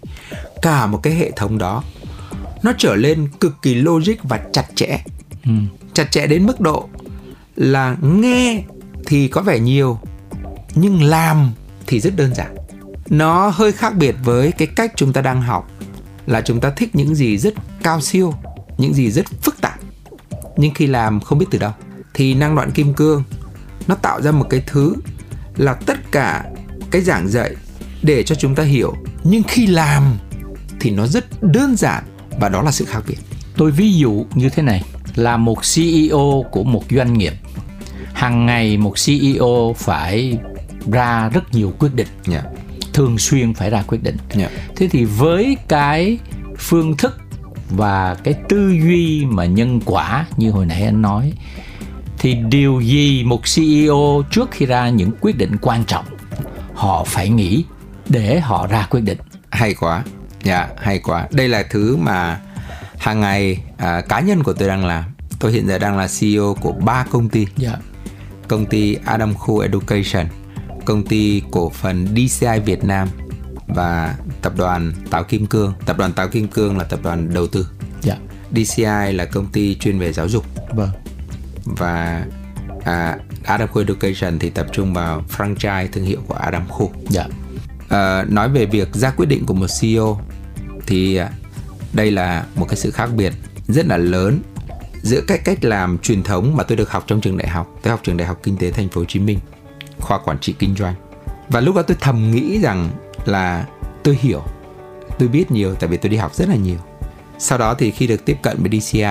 Cả 0.61 0.85
một 0.85 0.99
cái 1.03 1.13
hệ 1.13 1.31
thống 1.31 1.57
đó 1.57 1.83
nó 2.63 2.73
trở 2.77 2.95
lên 2.95 3.29
cực 3.39 3.61
kỳ 3.61 3.75
logic 3.75 4.23
và 4.23 4.39
chặt 4.53 4.65
chẽ. 4.75 5.03
Chặt 5.93 6.11
chẽ 6.11 6.27
đến 6.27 6.45
mức 6.45 6.59
độ 6.59 6.89
là 7.55 7.97
nghe 8.01 8.63
thì 9.05 9.27
có 9.27 9.41
vẻ 9.41 9.59
nhiều 9.59 9.99
nhưng 10.75 11.03
làm 11.03 11.51
thì 11.87 11.99
rất 11.99 12.15
đơn 12.15 12.35
giản 12.35 12.55
nó 13.09 13.49
hơi 13.49 13.71
khác 13.71 13.95
biệt 13.95 14.15
với 14.23 14.51
cái 14.51 14.67
cách 14.67 14.93
chúng 14.95 15.13
ta 15.13 15.21
đang 15.21 15.41
học 15.41 15.71
là 16.25 16.41
chúng 16.41 16.59
ta 16.59 16.69
thích 16.69 16.95
những 16.95 17.15
gì 17.15 17.37
rất 17.37 17.53
cao 17.83 18.01
siêu 18.01 18.33
những 18.77 18.93
gì 18.93 19.11
rất 19.11 19.25
phức 19.41 19.61
tạp 19.61 19.79
nhưng 20.57 20.73
khi 20.73 20.87
làm 20.87 21.19
không 21.19 21.37
biết 21.37 21.45
từ 21.51 21.59
đâu 21.59 21.71
thì 22.13 22.33
năng 22.33 22.55
đoạn 22.55 22.71
kim 22.71 22.93
cương 22.93 23.23
nó 23.87 23.95
tạo 23.95 24.21
ra 24.21 24.31
một 24.31 24.45
cái 24.49 24.63
thứ 24.67 24.95
là 25.59 25.73
tất 25.73 26.11
cả 26.11 26.45
cái 26.91 27.01
giảng 27.01 27.27
dạy 27.27 27.55
để 28.03 28.23
cho 28.23 28.35
chúng 28.35 28.55
ta 28.55 28.63
hiểu 28.63 28.93
nhưng 29.23 29.43
khi 29.43 29.67
làm 29.67 30.17
thì 30.79 30.91
nó 30.91 31.07
rất 31.07 31.43
đơn 31.43 31.75
giản 31.75 32.03
và 32.39 32.49
đó 32.49 32.61
là 32.61 32.71
sự 32.71 32.85
khác 32.85 33.03
biệt 33.07 33.17
tôi 33.57 33.71
ví 33.71 33.93
dụ 33.93 34.25
như 34.35 34.49
thế 34.49 34.63
này 34.63 34.83
là 35.15 35.37
một 35.37 35.57
CEO 35.75 36.45
của 36.51 36.63
một 36.63 36.83
doanh 36.89 37.13
nghiệp 37.13 37.33
hàng 38.13 38.45
ngày 38.45 38.77
một 38.77 38.93
CEO 39.05 39.75
phải 39.77 40.37
ra 40.91 41.29
rất 41.29 41.53
nhiều 41.53 41.73
quyết 41.79 41.95
định 41.95 42.07
yeah. 42.31 42.45
thường 42.93 43.17
xuyên 43.17 43.53
phải 43.53 43.69
ra 43.69 43.83
quyết 43.87 44.03
định 44.03 44.17
Yeah. 44.37 44.51
thế 44.75 44.87
thì 44.87 45.05
với 45.05 45.57
cái 45.67 46.17
phương 46.57 46.97
thức 46.97 47.19
và 47.69 48.15
cái 48.23 48.33
tư 48.49 48.69
duy 48.69 49.25
mà 49.25 49.45
nhân 49.45 49.79
quả 49.85 50.25
như 50.37 50.51
hồi 50.51 50.65
nãy 50.65 50.83
anh 50.83 51.01
nói 51.01 51.33
thì 52.19 52.33
điều 52.33 52.81
gì 52.81 53.23
một 53.23 53.41
CEO 53.55 54.23
trước 54.31 54.51
khi 54.51 54.65
ra 54.65 54.89
những 54.89 55.11
quyết 55.21 55.37
định 55.37 55.55
quan 55.61 55.83
trọng? 55.83 56.05
Họ 56.73 57.03
phải 57.03 57.29
nghĩ 57.29 57.63
để 58.09 58.39
họ 58.39 58.67
ra 58.67 58.87
quyết 58.89 59.01
định. 59.01 59.17
Hay 59.49 59.73
quá. 59.73 60.03
Dạ 60.43 60.67
hay 60.77 60.99
quá. 60.99 61.27
Đây 61.31 61.49
là 61.49 61.63
thứ 61.69 61.97
mà 61.97 62.39
hàng 62.97 63.19
ngày 63.19 63.63
à, 63.77 64.01
cá 64.01 64.19
nhân 64.19 64.43
của 64.43 64.53
tôi 64.53 64.67
đang 64.67 64.85
làm. 64.85 65.03
Tôi 65.39 65.51
hiện 65.51 65.67
giờ 65.67 65.79
đang 65.79 65.97
là 65.97 66.07
CEO 66.19 66.55
của 66.61 66.71
ba 66.71 67.05
công 67.11 67.29
ty. 67.29 67.47
Dạ. 67.57 67.75
Công 68.47 68.65
ty 68.65 68.97
Adam 69.05 69.33
Khu 69.33 69.59
Education 69.59 70.27
công 70.85 71.03
ty 71.03 71.41
cổ 71.51 71.69
phần 71.69 72.07
DCI 72.07 72.59
Việt 72.65 72.83
Nam 72.83 73.07
và 73.67 74.15
tập 74.41 74.53
đoàn 74.57 74.91
Táo 75.09 75.23
Kim 75.23 75.45
Cương. 75.45 75.73
Tập 75.85 75.97
đoàn 75.97 76.13
Táo 76.13 76.27
Kim 76.27 76.47
Cương 76.47 76.77
là 76.77 76.83
tập 76.83 76.99
đoàn 77.03 77.33
đầu 77.33 77.47
tư. 77.47 77.67
Dạ. 78.01 78.15
DCI 78.51 79.13
là 79.13 79.25
công 79.25 79.45
ty 79.45 79.75
chuyên 79.75 79.99
về 79.99 80.13
giáo 80.13 80.27
dục. 80.27 80.45
Vâng 80.73 80.89
và 81.77 82.25
à, 82.83 83.17
Adam 83.43 83.67
Khu 83.67 83.81
Education 83.81 84.39
thì 84.39 84.49
tập 84.49 84.67
trung 84.71 84.93
vào 84.93 85.23
franchise 85.37 85.87
thương 85.91 86.03
hiệu 86.03 86.19
của 86.27 86.33
Adam 86.33 86.67
Khu 86.67 86.91
dạ. 87.09 87.25
Ờ, 87.89 88.25
nói 88.29 88.49
về 88.49 88.65
việc 88.65 88.93
ra 88.93 89.09
quyết 89.09 89.25
định 89.25 89.45
của 89.45 89.53
một 89.53 89.67
CEO 89.81 90.19
thì 90.87 91.15
à, 91.15 91.29
đây 91.93 92.11
là 92.11 92.45
một 92.55 92.65
cái 92.69 92.75
sự 92.75 92.91
khác 92.91 93.09
biệt 93.15 93.33
rất 93.67 93.85
là 93.85 93.97
lớn 93.97 94.39
giữa 95.01 95.21
cách 95.27 95.41
cách 95.45 95.63
làm 95.63 95.97
truyền 95.97 96.23
thống 96.23 96.55
mà 96.55 96.63
tôi 96.63 96.77
được 96.77 96.91
học 96.91 97.03
trong 97.07 97.21
trường 97.21 97.37
đại 97.37 97.47
học. 97.47 97.67
Tôi 97.81 97.91
học 97.91 97.99
trường 98.03 98.17
đại 98.17 98.27
học 98.27 98.39
kinh 98.43 98.57
tế 98.57 98.71
thành 98.71 98.89
phố 98.89 99.01
Hồ 99.01 99.05
Chí 99.05 99.19
Minh 99.19 99.39
khoa 99.99 100.19
quản 100.19 100.39
trị 100.39 100.55
kinh 100.59 100.75
doanh. 100.75 100.95
Và 101.49 101.61
lúc 101.61 101.75
đó 101.75 101.81
tôi 101.81 101.97
thầm 102.01 102.31
nghĩ 102.31 102.59
rằng 102.59 102.89
là 103.25 103.65
tôi 104.03 104.17
hiểu 104.21 104.41
tôi 105.19 105.27
biết 105.27 105.51
nhiều 105.51 105.75
tại 105.75 105.89
vì 105.89 105.97
tôi 105.97 106.09
đi 106.09 106.17
học 106.17 106.35
rất 106.35 106.49
là 106.49 106.55
nhiều. 106.55 106.77
Sau 107.39 107.57
đó 107.57 107.73
thì 107.73 107.91
khi 107.91 108.07
được 108.07 108.25
tiếp 108.25 108.37
cận 108.41 108.57
với 108.59 108.79
DCI 108.79 109.03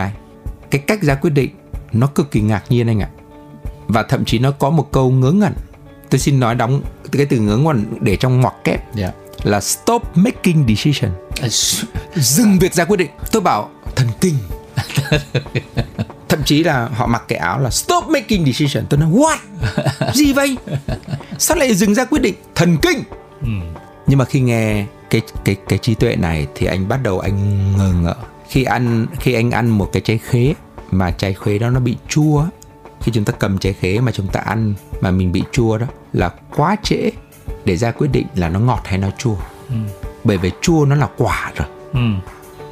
cái 0.70 0.80
cách 0.86 1.02
ra 1.02 1.14
quyết 1.14 1.30
định 1.30 1.50
nó 1.92 2.06
cực 2.06 2.30
kỳ 2.30 2.40
ngạc 2.40 2.64
nhiên 2.68 2.86
anh 2.86 3.00
ạ. 3.00 3.08
Và 3.88 4.02
thậm 4.02 4.24
chí 4.24 4.38
nó 4.38 4.50
có 4.50 4.70
một 4.70 4.88
câu 4.92 5.10
ngớ 5.10 5.30
ngẩn. 5.30 5.52
Tôi 6.10 6.18
xin 6.18 6.40
nói 6.40 6.54
đóng 6.54 6.82
cái 7.12 7.26
từ 7.26 7.38
ngớ 7.38 7.56
ngẩn 7.56 7.84
để 8.00 8.16
trong 8.16 8.40
ngoặc 8.40 8.54
kép. 8.64 8.94
Dạ. 8.94 9.12
Là 9.42 9.60
stop 9.60 10.02
making 10.14 10.66
decision. 10.68 11.12
Dừng 12.14 12.58
việc 12.58 12.74
ra 12.74 12.84
quyết 12.84 12.96
định. 12.96 13.10
Tôi 13.32 13.42
bảo 13.42 13.70
thần 13.96 14.08
kinh. 14.20 14.34
Thậm 16.28 16.42
chí 16.44 16.64
là 16.64 16.88
họ 16.94 17.06
mặc 17.06 17.22
cái 17.28 17.38
áo 17.38 17.60
là 17.60 17.70
stop 17.70 18.04
making 18.08 18.44
decision. 18.46 18.86
Tôi 18.90 19.00
nói 19.00 19.10
what? 19.10 19.36
Gì 20.14 20.32
vậy? 20.32 20.56
Sao 21.38 21.56
lại 21.56 21.74
dừng 21.74 21.94
ra 21.94 22.04
quyết 22.04 22.22
định? 22.22 22.34
Thần 22.54 22.76
kinh. 22.82 23.02
Nhưng 24.06 24.18
mà 24.18 24.24
khi 24.24 24.40
nghe 24.40 24.86
cái 25.10 25.22
cái 25.44 25.56
cái 25.68 25.78
trí 25.78 25.94
tuệ 25.94 26.16
này 26.16 26.46
thì 26.54 26.66
anh 26.66 26.88
bắt 26.88 27.02
đầu 27.02 27.18
anh 27.18 27.76
ngờ 27.76 27.94
ngợ. 28.02 28.14
Khi 28.48 28.64
ăn 28.64 29.06
khi 29.20 29.34
anh 29.34 29.50
ăn 29.50 29.68
một 29.68 29.90
cái 29.92 30.02
trái 30.02 30.18
khế 30.18 30.54
mà 30.90 31.10
trái 31.10 31.34
khế 31.34 31.58
đó 31.58 31.70
nó 31.70 31.80
bị 31.80 31.96
chua 32.08 32.44
khi 33.00 33.12
chúng 33.12 33.24
ta 33.24 33.32
cầm 33.32 33.58
trái 33.58 33.72
khế 33.72 34.00
mà 34.00 34.12
chúng 34.12 34.26
ta 34.26 34.40
ăn 34.40 34.74
mà 35.00 35.10
mình 35.10 35.32
bị 35.32 35.42
chua 35.52 35.78
đó 35.78 35.86
là 36.12 36.30
quá 36.56 36.76
trễ 36.82 37.10
để 37.64 37.76
ra 37.76 37.90
quyết 37.90 38.08
định 38.12 38.26
là 38.34 38.48
nó 38.48 38.60
ngọt 38.60 38.80
hay 38.84 38.98
nó 38.98 39.08
chua. 39.18 39.36
Bởi 40.24 40.38
vì 40.38 40.50
chua 40.60 40.84
nó 40.84 40.94
là 40.94 41.08
quả 41.16 41.52
rồi. 41.56 41.68
Ừ. 41.92 42.00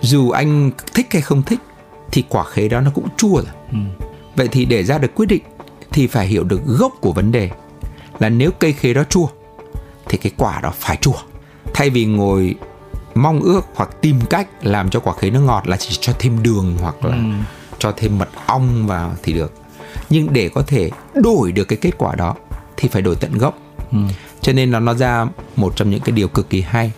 dù 0.02 0.30
anh 0.30 0.70
thích 0.94 1.06
hay 1.10 1.22
không 1.22 1.42
thích 1.42 1.60
thì 2.12 2.24
quả 2.28 2.44
khế 2.44 2.68
đó 2.68 2.80
nó 2.80 2.90
cũng 2.94 3.08
chua 3.16 3.34
rồi. 3.34 3.52
Ừ. 3.72 3.78
vậy 4.36 4.48
thì 4.48 4.64
để 4.64 4.84
ra 4.84 4.98
được 4.98 5.14
quyết 5.14 5.26
định 5.26 5.42
thì 5.92 6.06
phải 6.06 6.26
hiểu 6.26 6.44
được 6.44 6.60
gốc 6.66 6.92
của 7.00 7.12
vấn 7.12 7.32
đề 7.32 7.50
là 8.18 8.28
nếu 8.28 8.50
cây 8.50 8.72
khế 8.72 8.94
đó 8.94 9.04
chua 9.04 9.26
thì 10.08 10.18
cái 10.18 10.32
quả 10.36 10.60
đó 10.60 10.72
phải 10.78 10.96
chua. 10.96 11.16
Thay 11.74 11.90
vì 11.90 12.06
ngồi 12.06 12.54
mong 13.14 13.40
ước 13.40 13.60
hoặc 13.74 13.90
tìm 14.00 14.20
cách 14.30 14.48
làm 14.62 14.90
cho 14.90 15.00
quả 15.00 15.14
khế 15.18 15.30
nó 15.30 15.40
ngọt 15.40 15.68
là 15.68 15.76
chỉ 15.76 15.98
cho 16.00 16.12
thêm 16.18 16.42
đường 16.42 16.76
hoặc 16.80 17.04
là 17.04 17.16
cho 17.78 17.92
thêm 17.96 18.18
mật 18.18 18.28
ong 18.46 18.86
vào 18.86 19.14
thì 19.22 19.32
được. 19.32 19.52
Nhưng 20.10 20.32
để 20.32 20.48
có 20.48 20.62
thể 20.66 20.90
đổi 21.14 21.52
được 21.52 21.64
cái 21.64 21.78
kết 21.80 21.98
quả 21.98 22.14
đó 22.14 22.34
thì 22.76 22.88
phải 22.88 23.02
đổi 23.02 23.16
tận 23.16 23.38
gốc. 23.38 23.58
Cho 24.40 24.52
nên 24.52 24.70
nó 24.70 24.80
nó 24.80 24.94
ra 24.94 25.26
một 25.56 25.76
trong 25.76 25.90
những 25.90 26.00
cái 26.00 26.12
điều 26.12 26.28
cực 26.28 26.50
kỳ 26.50 26.60
hay. 26.60 26.92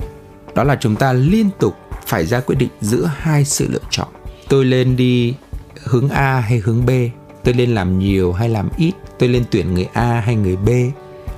Đó 0.55 0.64
là 0.64 0.77
chúng 0.81 0.97
ta 0.97 1.12
liên 1.12 1.51
tục 1.59 1.77
phải 2.07 2.27
ra 2.27 2.41
quyết 2.41 2.57
định 2.57 2.69
giữa 2.81 3.11
hai 3.17 3.45
sự 3.45 3.69
lựa 3.71 3.79
chọn. 3.91 4.09
Tôi 4.49 4.64
lên 4.64 4.97
đi 4.97 5.35
hướng 5.85 6.09
A 6.09 6.41
hay 6.41 6.59
hướng 6.59 6.87
B 6.87 6.91
tôi 7.45 7.55
lên 7.55 7.75
làm 7.75 7.99
nhiều 7.99 8.33
hay 8.33 8.49
làm 8.49 8.69
ít 8.77 8.93
tôi 9.19 9.29
lên 9.29 9.45
tuyển 9.51 9.75
người 9.75 9.88
A 9.93 10.21
hay 10.21 10.37
người 10.37 10.57
B 10.57 10.69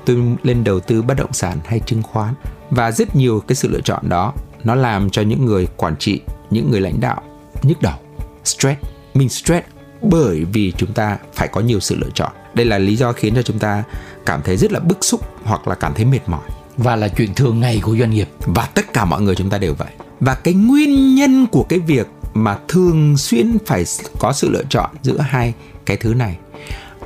tôi 0.05 0.37
lên 0.43 0.65
đầu 0.65 0.81
tư 0.81 1.03
bất 1.03 1.15
động 1.15 1.33
sản 1.33 1.59
hay 1.65 1.81
chứng 1.81 2.03
khoán. 2.03 2.35
Và 2.71 2.91
rất 2.91 3.17
nhiều 3.17 3.43
cái 3.47 3.57
sự 3.57 3.69
lựa 3.69 3.81
chọn 3.81 4.09
đó 4.09 4.33
nó 4.65 4.75
làm 4.75 5.11
cho 5.11 5.23
những 5.23 5.47
người 5.47 5.67
quản 5.77 5.97
trị 5.97 6.21
những 6.51 6.71
người 6.71 6.81
lãnh 6.81 7.01
đạo 7.01 7.23
nhức 7.63 7.83
đầu 7.83 7.99
stress 8.45 8.81
mình 9.15 9.29
stress 9.29 9.67
bởi 10.03 10.45
vì 10.45 10.73
chúng 10.77 10.93
ta 10.93 11.19
phải 11.35 11.49
có 11.49 11.61
nhiều 11.61 11.81
sự 11.81 11.97
lựa 11.97 12.11
chọn. 12.15 12.33
Đây 12.55 12.67
là 12.67 12.79
lý 12.79 12.97
do 12.97 13.13
khiến 13.13 13.35
cho 13.35 13.43
chúng 13.43 13.59
ta 13.59 13.85
cảm 14.27 14.41
thấy 14.45 14.57
rất 14.57 14.73
là 14.73 14.81
bức 14.81 15.05
xúc 15.05 15.21
hoặc 15.45 15.69
là 15.69 15.75
cảm 15.75 15.95
thấy 15.95 16.05
mệt 16.05 16.21
mỏi. 16.27 16.49
Và 16.77 16.97
là 16.97 17.09
chuyện 17.09 17.35
thường 17.35 17.61
ngày 17.61 17.81
của 17.83 17.97
doanh 17.97 18.11
nghiệp. 18.11 18.29
Và 18.39 18.69
tất 18.75 18.93
cả 18.93 19.05
mọi 19.05 19.23
người 19.23 19.35
chúng 19.35 19.51
ta 19.51 19.59
đều 19.59 19.75
vậy. 19.75 19.91
Và 20.21 20.35
cái 20.35 20.55
nguyên 20.55 21.15
nhân 21.15 21.47
của 21.47 21.63
cái 21.63 21.79
việc 21.79 22.07
mà 22.35 22.59
thường 22.69 23.17
xuyên 23.17 23.59
phải 23.67 23.85
có 24.19 24.33
sự 24.33 24.51
lựa 24.51 24.65
chọn 24.69 24.91
giữa 25.03 25.19
hai 25.19 25.55
cái 25.87 25.97
thứ 25.97 26.15
này 26.15 26.37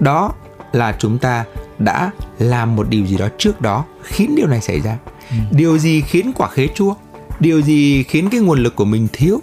đó 0.01 0.33
là 0.73 0.97
chúng 0.99 1.19
ta 1.19 1.45
đã 1.79 2.11
làm 2.39 2.77
một 2.77 2.89
điều 2.89 3.07
gì 3.07 3.17
đó 3.17 3.29
trước 3.39 3.61
đó 3.61 3.85
khiến 4.03 4.35
điều 4.37 4.47
này 4.47 4.61
xảy 4.61 4.81
ra. 4.81 4.99
Ừ. 5.31 5.37
điều 5.51 5.79
gì 5.79 6.01
khiến 6.01 6.33
quả 6.37 6.49
khế 6.49 6.69
chua 6.75 6.95
điều 7.41 7.63
gì 7.63 8.03
khiến 8.03 8.29
cái 8.31 8.41
nguồn 8.41 8.63
lực 8.63 8.77
của 8.77 8.85
mình 8.85 9.09
thiếu 9.13 9.41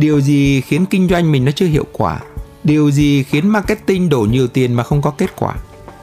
điều 0.00 0.20
gì 0.20 0.60
khiến 0.60 0.86
kinh 0.86 1.08
doanh 1.08 1.32
mình 1.32 1.44
nó 1.44 1.52
chưa 1.52 1.66
hiệu 1.66 1.84
quả? 1.92 2.20
Điều 2.64 2.90
gì 2.90 3.22
khiến 3.22 3.48
marketing 3.48 4.08
đổ 4.08 4.20
nhiều 4.20 4.48
tiền 4.48 4.74
mà 4.74 4.82
không 4.82 5.02
có 5.02 5.10
kết 5.10 5.36
quả? 5.36 5.54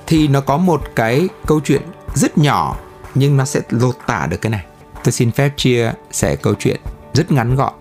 Thì 0.08 0.28
nó 0.28 0.42
có 0.42 0.58
một 0.58 0.82
cái 0.96 1.30
câu 1.46 1.60
chuyện 1.64 1.82
rất 2.16 2.38
nhỏ, 2.38 2.78
nhưng 3.16 3.38
nó 3.38 3.46
sẽ 3.46 3.62
lột 3.70 3.96
tả 4.08 4.28
được 4.30 4.38
cái 4.42 4.50
này. 4.50 4.66
Tôi 5.04 5.12
xin 5.12 5.32
phép 5.32 5.50
chia 5.58 5.92
sẻ 6.12 6.36
câu 6.36 6.54
chuyện 6.60 6.82
rất 7.14 7.32
ngắn 7.32 7.56
gọn. 7.56 7.74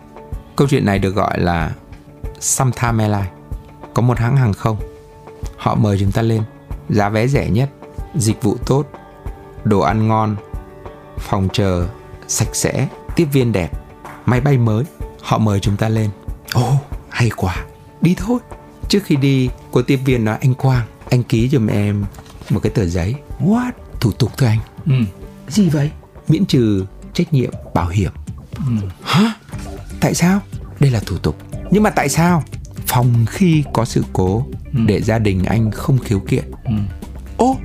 Câu 0.57 0.69
chuyện 0.69 0.85
này 0.87 0.99
được 0.99 1.15
gọi 1.15 1.41
là 1.41 1.73
Sometime 2.41 3.05
Airlines 3.05 3.33
có 3.95 4.03
một 4.03 4.19
hãng 4.19 4.37
hàng 4.37 4.53
không. 4.53 4.77
Họ 5.57 5.75
mời 5.75 5.97
chúng 6.01 6.13
ta 6.13 6.23
lên. 6.23 6.43
Giá 6.89 7.09
vé 7.09 7.27
rẻ 7.27 7.51
nhất, 7.51 7.71
dịch 8.15 8.43
vụ 8.43 8.57
tốt, 8.67 8.85
đồ 9.65 9.81
ăn 9.81 10.09
ngon, 10.09 10.37
phòng 11.19 11.49
chờ 11.53 11.87
sạch 12.29 12.49
sẽ, 12.53 12.89
tiếp 13.17 13.25
viên 13.33 13.53
đẹp, 13.53 13.71
máy 14.27 14.41
bay 14.41 14.59
mới 14.59 14.85
họ 15.27 15.39
mời 15.39 15.61
chúng 15.61 15.77
ta 15.77 15.89
lên. 15.89 16.11
Ồ 16.53 16.73
oh, 16.73 16.79
hay 17.11 17.31
quá. 17.37 17.65
Đi 18.01 18.15
thôi. 18.19 18.39
Trước 18.89 19.05
khi 19.05 19.17
đi 19.17 19.49
cô 19.71 19.83
tiếp 19.83 19.97
viên 20.05 20.25
nói 20.25 20.39
anh 20.41 20.55
quang 20.55 20.87
anh 21.11 21.23
ký 21.23 21.49
giùm 21.49 21.67
em 21.67 22.05
một 22.51 22.61
cái 22.63 22.71
tờ 22.71 22.87
giấy. 22.87 23.15
What? 23.41 23.71
Thủ 24.01 24.13
tục 24.13 24.33
thôi 24.37 24.49
anh. 24.49 24.59
Ừ. 24.87 24.93
gì 25.49 25.69
vậy? 25.69 25.91
Miễn 26.29 26.47
trừ 26.47 26.87
trách 27.13 27.33
nhiệm 27.33 27.53
bảo 27.75 27.89
hiểm. 27.89 28.13
Ừ. 28.57 28.73
hả? 29.03 29.35
Tại 30.01 30.15
sao? 30.15 30.41
Đây 30.81 30.91
là 30.91 31.01
thủ 31.07 31.19
tục. 31.19 31.37
Nhưng 31.71 31.83
mà 31.83 31.91
tại 31.91 32.09
sao? 32.09 32.43
Phòng 32.87 33.27
khi 33.29 33.65
có 33.73 33.85
sự 33.85 34.05
cố 34.13 34.47
ừ. 34.73 34.81
để 34.87 35.03
gia 35.03 35.19
đình 35.19 35.45
anh 35.45 35.71
không 35.71 35.99
khiếu 35.99 36.21
kiện. 36.21 36.45
Ừ. 36.65 36.73
ô 37.37 37.57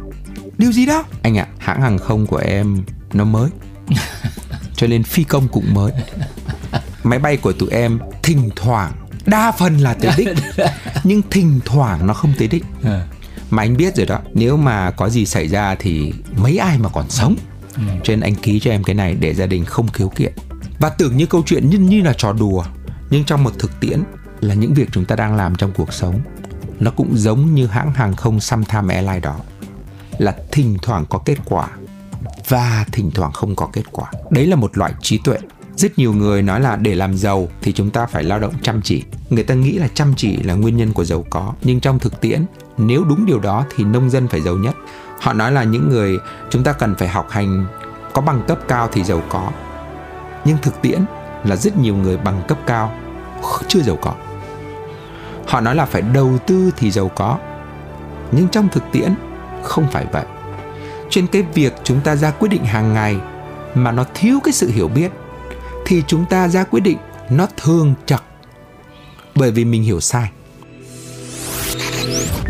điều 0.58 0.72
gì 0.72 0.86
đó? 0.86 1.04
Anh 1.22 1.38
ạ 1.38 1.48
à, 1.50 1.56
hãng 1.60 1.82
hàng 1.82 1.98
không 1.98 2.28
của 2.28 2.38
em 2.38 2.84
nó 3.14 3.24
mới. 3.24 3.50
Cho 4.76 4.88
nên 4.88 5.04
phi 5.04 5.24
công 5.24 5.48
cũng 5.48 5.74
mới 5.74 5.92
máy 7.04 7.20
bay 7.20 7.38
của 7.38 7.54
tụi 7.54 7.70
em 7.70 8.00
thỉnh 8.24 8.50
thoảng 8.56 8.92
đa 9.26 9.52
phần 9.52 9.78
là 9.78 9.94
tới 9.94 10.12
đích. 10.18 10.28
Nhưng 11.04 11.22
thỉnh 11.30 11.60
thoảng 11.66 12.08
nó 12.08 12.14
không 12.14 12.34
tới 12.40 12.48
đích. 12.48 12.66
À. 12.84 13.08
mà 13.50 13.64
anh 13.64 13.78
biết 13.78 13.96
rồi 13.96 14.06
đó 14.06 14.20
nếu 14.34 14.58
mà 14.58 14.92
có 14.92 15.10
gì 15.10 15.26
xảy 15.26 15.48
ra 15.48 15.76
thì 15.80 16.14
mấy 16.36 16.58
ai 16.58 16.78
mà 16.78 16.90
còn 16.90 17.10
sống. 17.10 17.36
Ừ. 17.76 17.82
cho 18.04 18.14
nên 18.14 18.20
anh 18.20 18.36
ký 18.36 18.60
cho 18.60 18.72
em 18.72 18.84
cái 18.84 18.96
này 18.96 19.16
để 19.20 19.34
gia 19.34 19.46
đình 19.46 19.66
không 19.66 19.88
khiếu 19.88 20.10
kiện. 20.10 20.34
Và 20.80 20.90
tưởng 20.90 21.18
như 21.18 21.26
câu 21.26 21.44
chuyện 21.46 21.70
như 21.70 21.78
như 21.78 22.02
là 22.02 22.14
trò 22.18 22.34
đùa 22.34 22.64
nhưng 23.10 23.24
trong 23.24 23.44
một 23.44 23.52
thực 23.60 23.80
tiễn 23.80 24.04
là 24.42 24.56
những 24.56 24.74
việc 24.74 24.90
chúng 24.92 25.06
ta 25.06 25.16
đang 25.16 25.36
làm 25.36 25.56
trong 25.56 25.72
cuộc 25.76 25.94
sống 25.94 26.20
nó 26.80 26.92
cũng 26.92 27.18
giống 27.18 27.56
như 27.56 27.68
hãng 27.68 27.94
hàng 27.94 28.16
không 28.16 28.40
Sometime 28.40 28.94
Airlines 28.94 29.24
đó 29.24 29.36
là 30.18 30.36
thỉnh 30.52 30.78
thoảng 30.82 31.06
có 31.10 31.20
kết 31.20 31.38
quả 31.46 31.68
và 32.48 32.86
thỉnh 32.92 33.12
thoảng 33.12 33.32
không 33.32 33.56
có 33.56 33.70
kết 33.74 33.84
quả. 33.92 34.12
Đấy 34.30 34.48
là 34.48 34.56
một 34.56 34.78
loại 34.78 34.94
trí 35.02 35.20
tuệ 35.24 35.38
rất 35.82 36.00
nhiều 36.00 36.14
người 36.14 36.42
nói 36.42 36.62
là 36.62 36.76
để 36.76 36.96
làm 36.96 37.18
giàu 37.18 37.48
thì 37.62 37.74
chúng 37.74 37.90
ta 37.90 38.06
phải 38.06 38.24
lao 38.24 38.40
động 38.40 38.54
chăm 38.62 38.82
chỉ. 38.82 39.04
Người 39.30 39.44
ta 39.44 39.54
nghĩ 39.54 39.72
là 39.72 39.88
chăm 39.94 40.14
chỉ 40.18 40.38
là 40.38 40.54
nguyên 40.54 40.78
nhân 40.78 40.94
của 40.94 41.04
giàu 41.04 41.26
có, 41.30 41.54
nhưng 41.62 41.80
trong 41.80 42.00
thực 42.00 42.22
tiễn, 42.22 42.46
nếu 42.78 43.04
đúng 43.04 43.26
điều 43.26 43.40
đó 43.40 43.66
thì 43.76 43.84
nông 43.84 44.10
dân 44.10 44.28
phải 44.28 44.42
giàu 44.42 44.56
nhất. 44.56 44.76
Họ 45.20 45.34
nói 45.34 45.52
là 45.52 45.64
những 45.64 45.90
người 45.90 46.18
chúng 46.50 46.64
ta 46.64 46.74
cần 46.74 46.96
phải 46.96 47.08
học 47.08 47.28
hành 47.30 47.66
có 48.14 48.22
bằng 48.22 48.44
cấp 48.48 48.60
cao 48.68 48.90
thì 48.92 49.04
giàu 49.04 49.22
có. 49.30 49.52
Nhưng 50.46 50.58
thực 50.62 50.82
tiễn 50.82 51.02
là 51.44 51.56
rất 51.56 51.78
nhiều 51.78 51.96
người 51.96 52.18
bằng 52.18 52.42
cấp 52.48 52.58
cao 52.66 52.94
chưa 53.68 53.82
giàu 53.82 53.98
có. 54.02 54.14
Họ 55.48 55.62
nói 55.62 55.76
là 55.76 55.86
phải 55.86 56.02
đầu 56.02 56.38
tư 56.48 56.72
thì 56.78 56.92
giàu 56.92 57.12
có, 57.16 57.38
nhưng 58.32 58.48
trong 58.48 58.68
thực 58.72 58.84
tiễn 58.92 59.14
không 59.64 59.88
phải 59.92 60.06
vậy. 60.12 60.26
Trên 61.10 61.28
cái 61.28 61.44
việc 61.54 61.74
chúng 61.84 62.02
ta 62.02 62.16
ra 62.16 62.32
quyết 62.32 62.50
định 62.50 62.66
hàng 62.66 62.94
ngày 62.94 63.18
mà 63.76 63.92
nó 63.92 64.04
thiếu 64.14 64.40
cái 64.44 64.54
sự 64.54 64.70
hiểu 64.70 64.88
biết 64.88 65.12
thì 65.92 66.04
chúng 66.08 66.26
ta 66.26 66.48
ra 66.48 66.64
quyết 66.64 66.80
định 66.80 66.98
nó 67.30 67.48
thường 67.58 67.94
chặt 68.06 68.24
bởi 69.36 69.52
vì 69.52 69.66
mình 69.66 69.84
hiểu 69.84 70.00
sai 70.00 70.30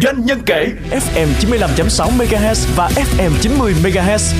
Doanh 0.02 0.26
nhân 0.26 0.42
kể 0.46 0.68
FM 0.92 1.28
95.6 1.40 2.10
MHz 2.18 2.68
và 2.76 2.90
FM 2.90 3.32
90 3.42 3.74
MHz. 3.84 4.36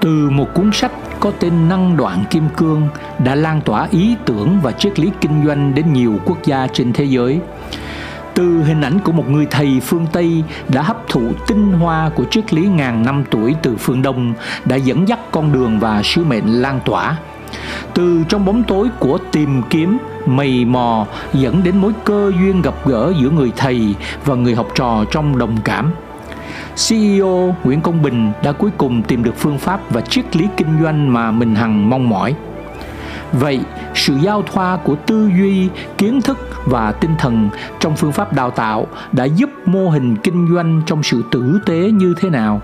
Từ 0.00 0.30
một 0.30 0.46
cuốn 0.54 0.70
sách 0.72 0.92
có 1.20 1.32
tên 1.40 1.68
Năng 1.68 1.96
đoạn 1.96 2.24
kim 2.30 2.48
cương 2.56 2.88
đã 3.24 3.34
lan 3.34 3.60
tỏa 3.64 3.88
ý 3.90 4.14
tưởng 4.26 4.60
và 4.62 4.72
triết 4.72 4.98
lý 4.98 5.10
kinh 5.20 5.46
doanh 5.46 5.74
đến 5.74 5.92
nhiều 5.92 6.18
quốc 6.24 6.38
gia 6.44 6.66
trên 6.72 6.92
thế 6.92 7.04
giới. 7.04 7.40
Từ 8.34 8.62
hình 8.62 8.80
ảnh 8.80 8.98
của 8.98 9.12
một 9.12 9.30
người 9.30 9.46
thầy 9.50 9.80
phương 9.80 10.06
Tây 10.12 10.44
đã 10.68 10.82
hấp 10.82 11.08
thụ 11.08 11.32
tinh 11.46 11.72
hoa 11.72 12.10
của 12.14 12.24
triết 12.30 12.54
lý 12.54 12.66
ngàn 12.66 13.04
năm 13.04 13.24
tuổi 13.30 13.54
từ 13.62 13.76
phương 13.76 14.02
Đông 14.02 14.34
đã 14.64 14.76
dẫn 14.76 15.08
dắt 15.08 15.18
con 15.30 15.52
đường 15.52 15.78
và 15.78 16.02
sứ 16.02 16.24
mệnh 16.24 16.62
lan 16.62 16.80
tỏa. 16.84 17.16
Từ 17.94 18.24
trong 18.28 18.44
bóng 18.44 18.62
tối 18.62 18.88
của 18.98 19.18
tìm 19.32 19.62
kiếm, 19.70 19.98
mầy 20.26 20.64
mò 20.64 21.06
dẫn 21.32 21.62
đến 21.64 21.76
mối 21.76 21.92
cơ 22.04 22.32
duyên 22.40 22.62
gặp 22.62 22.74
gỡ 22.84 23.12
giữa 23.20 23.30
người 23.30 23.52
thầy 23.56 23.94
và 24.24 24.34
người 24.34 24.54
học 24.54 24.68
trò 24.74 25.04
trong 25.10 25.38
đồng 25.38 25.56
cảm– 25.64 25.92
CEO 26.88 27.54
Nguyễn 27.64 27.80
Công 27.80 28.02
Bình 28.02 28.32
đã 28.42 28.52
cuối 28.52 28.70
cùng 28.78 29.02
tìm 29.02 29.24
được 29.24 29.36
phương 29.36 29.58
pháp 29.58 29.80
và 29.90 30.00
triết 30.00 30.36
lý 30.36 30.48
kinh 30.56 30.82
doanh 30.82 31.12
mà 31.12 31.30
mình 31.30 31.54
hằng 31.54 31.90
mong 31.90 32.08
mỏi. 32.08 32.34
Vậy, 33.32 33.60
sự 33.94 34.14
giao 34.20 34.42
thoa 34.42 34.76
của 34.76 34.94
tư 34.94 35.30
duy, 35.38 35.68
kiến 35.98 36.20
thức 36.22 36.38
và 36.66 36.92
tinh 36.92 37.14
thần 37.18 37.48
trong 37.80 37.96
phương 37.96 38.12
pháp 38.12 38.32
đào 38.32 38.50
tạo 38.50 38.86
đã 39.12 39.24
giúp 39.24 39.50
mô 39.66 39.88
hình 39.88 40.16
kinh 40.16 40.54
doanh 40.54 40.82
trong 40.86 41.02
sự 41.02 41.22
tử 41.30 41.60
tế 41.66 41.90
như 41.90 42.14
thế 42.20 42.30
nào? 42.30 42.62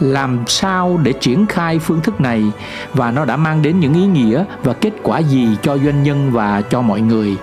Làm 0.00 0.38
sao 0.46 1.00
để 1.02 1.12
triển 1.12 1.46
khai 1.46 1.78
phương 1.78 2.00
thức 2.00 2.20
này 2.20 2.52
và 2.94 3.10
nó 3.10 3.24
đã 3.24 3.36
mang 3.36 3.62
đến 3.62 3.80
những 3.80 3.94
ý 3.94 4.06
nghĩa 4.06 4.44
và 4.62 4.72
kết 4.72 4.92
quả 5.02 5.18
gì 5.18 5.48
cho 5.62 5.78
doanh 5.78 6.02
nhân 6.02 6.30
và 6.32 6.62
cho 6.62 6.82
mọi 6.82 7.00
người? 7.00 7.36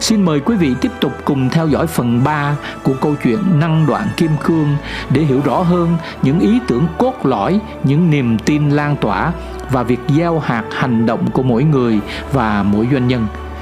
Xin 0.00 0.22
mời 0.24 0.40
quý 0.40 0.56
vị 0.56 0.74
tiếp 0.80 0.92
tục 1.00 1.12
cùng 1.24 1.50
theo 1.50 1.68
dõi 1.68 1.86
phần 1.86 2.24
3 2.24 2.56
của 2.82 2.94
câu 3.00 3.14
chuyện 3.22 3.60
Năng 3.60 3.86
đoạn 3.86 4.08
kim 4.16 4.30
cương 4.44 4.76
để 5.10 5.22
hiểu 5.22 5.40
rõ 5.44 5.62
hơn 5.62 5.96
những 6.22 6.40
ý 6.40 6.60
tưởng 6.68 6.86
cốt 6.98 7.26
lõi, 7.26 7.60
những 7.84 8.10
niềm 8.10 8.38
tin 8.38 8.70
lan 8.70 8.96
tỏa 8.96 9.32
và 9.70 9.82
việc 9.82 10.00
gieo 10.08 10.38
hạt 10.38 10.64
hành 10.72 11.06
động 11.06 11.30
của 11.30 11.42
mỗi 11.42 11.64
người 11.64 12.00
và 12.32 12.62
mỗi 12.62 12.88
doanh 12.92 13.08
nhân. 13.08 13.26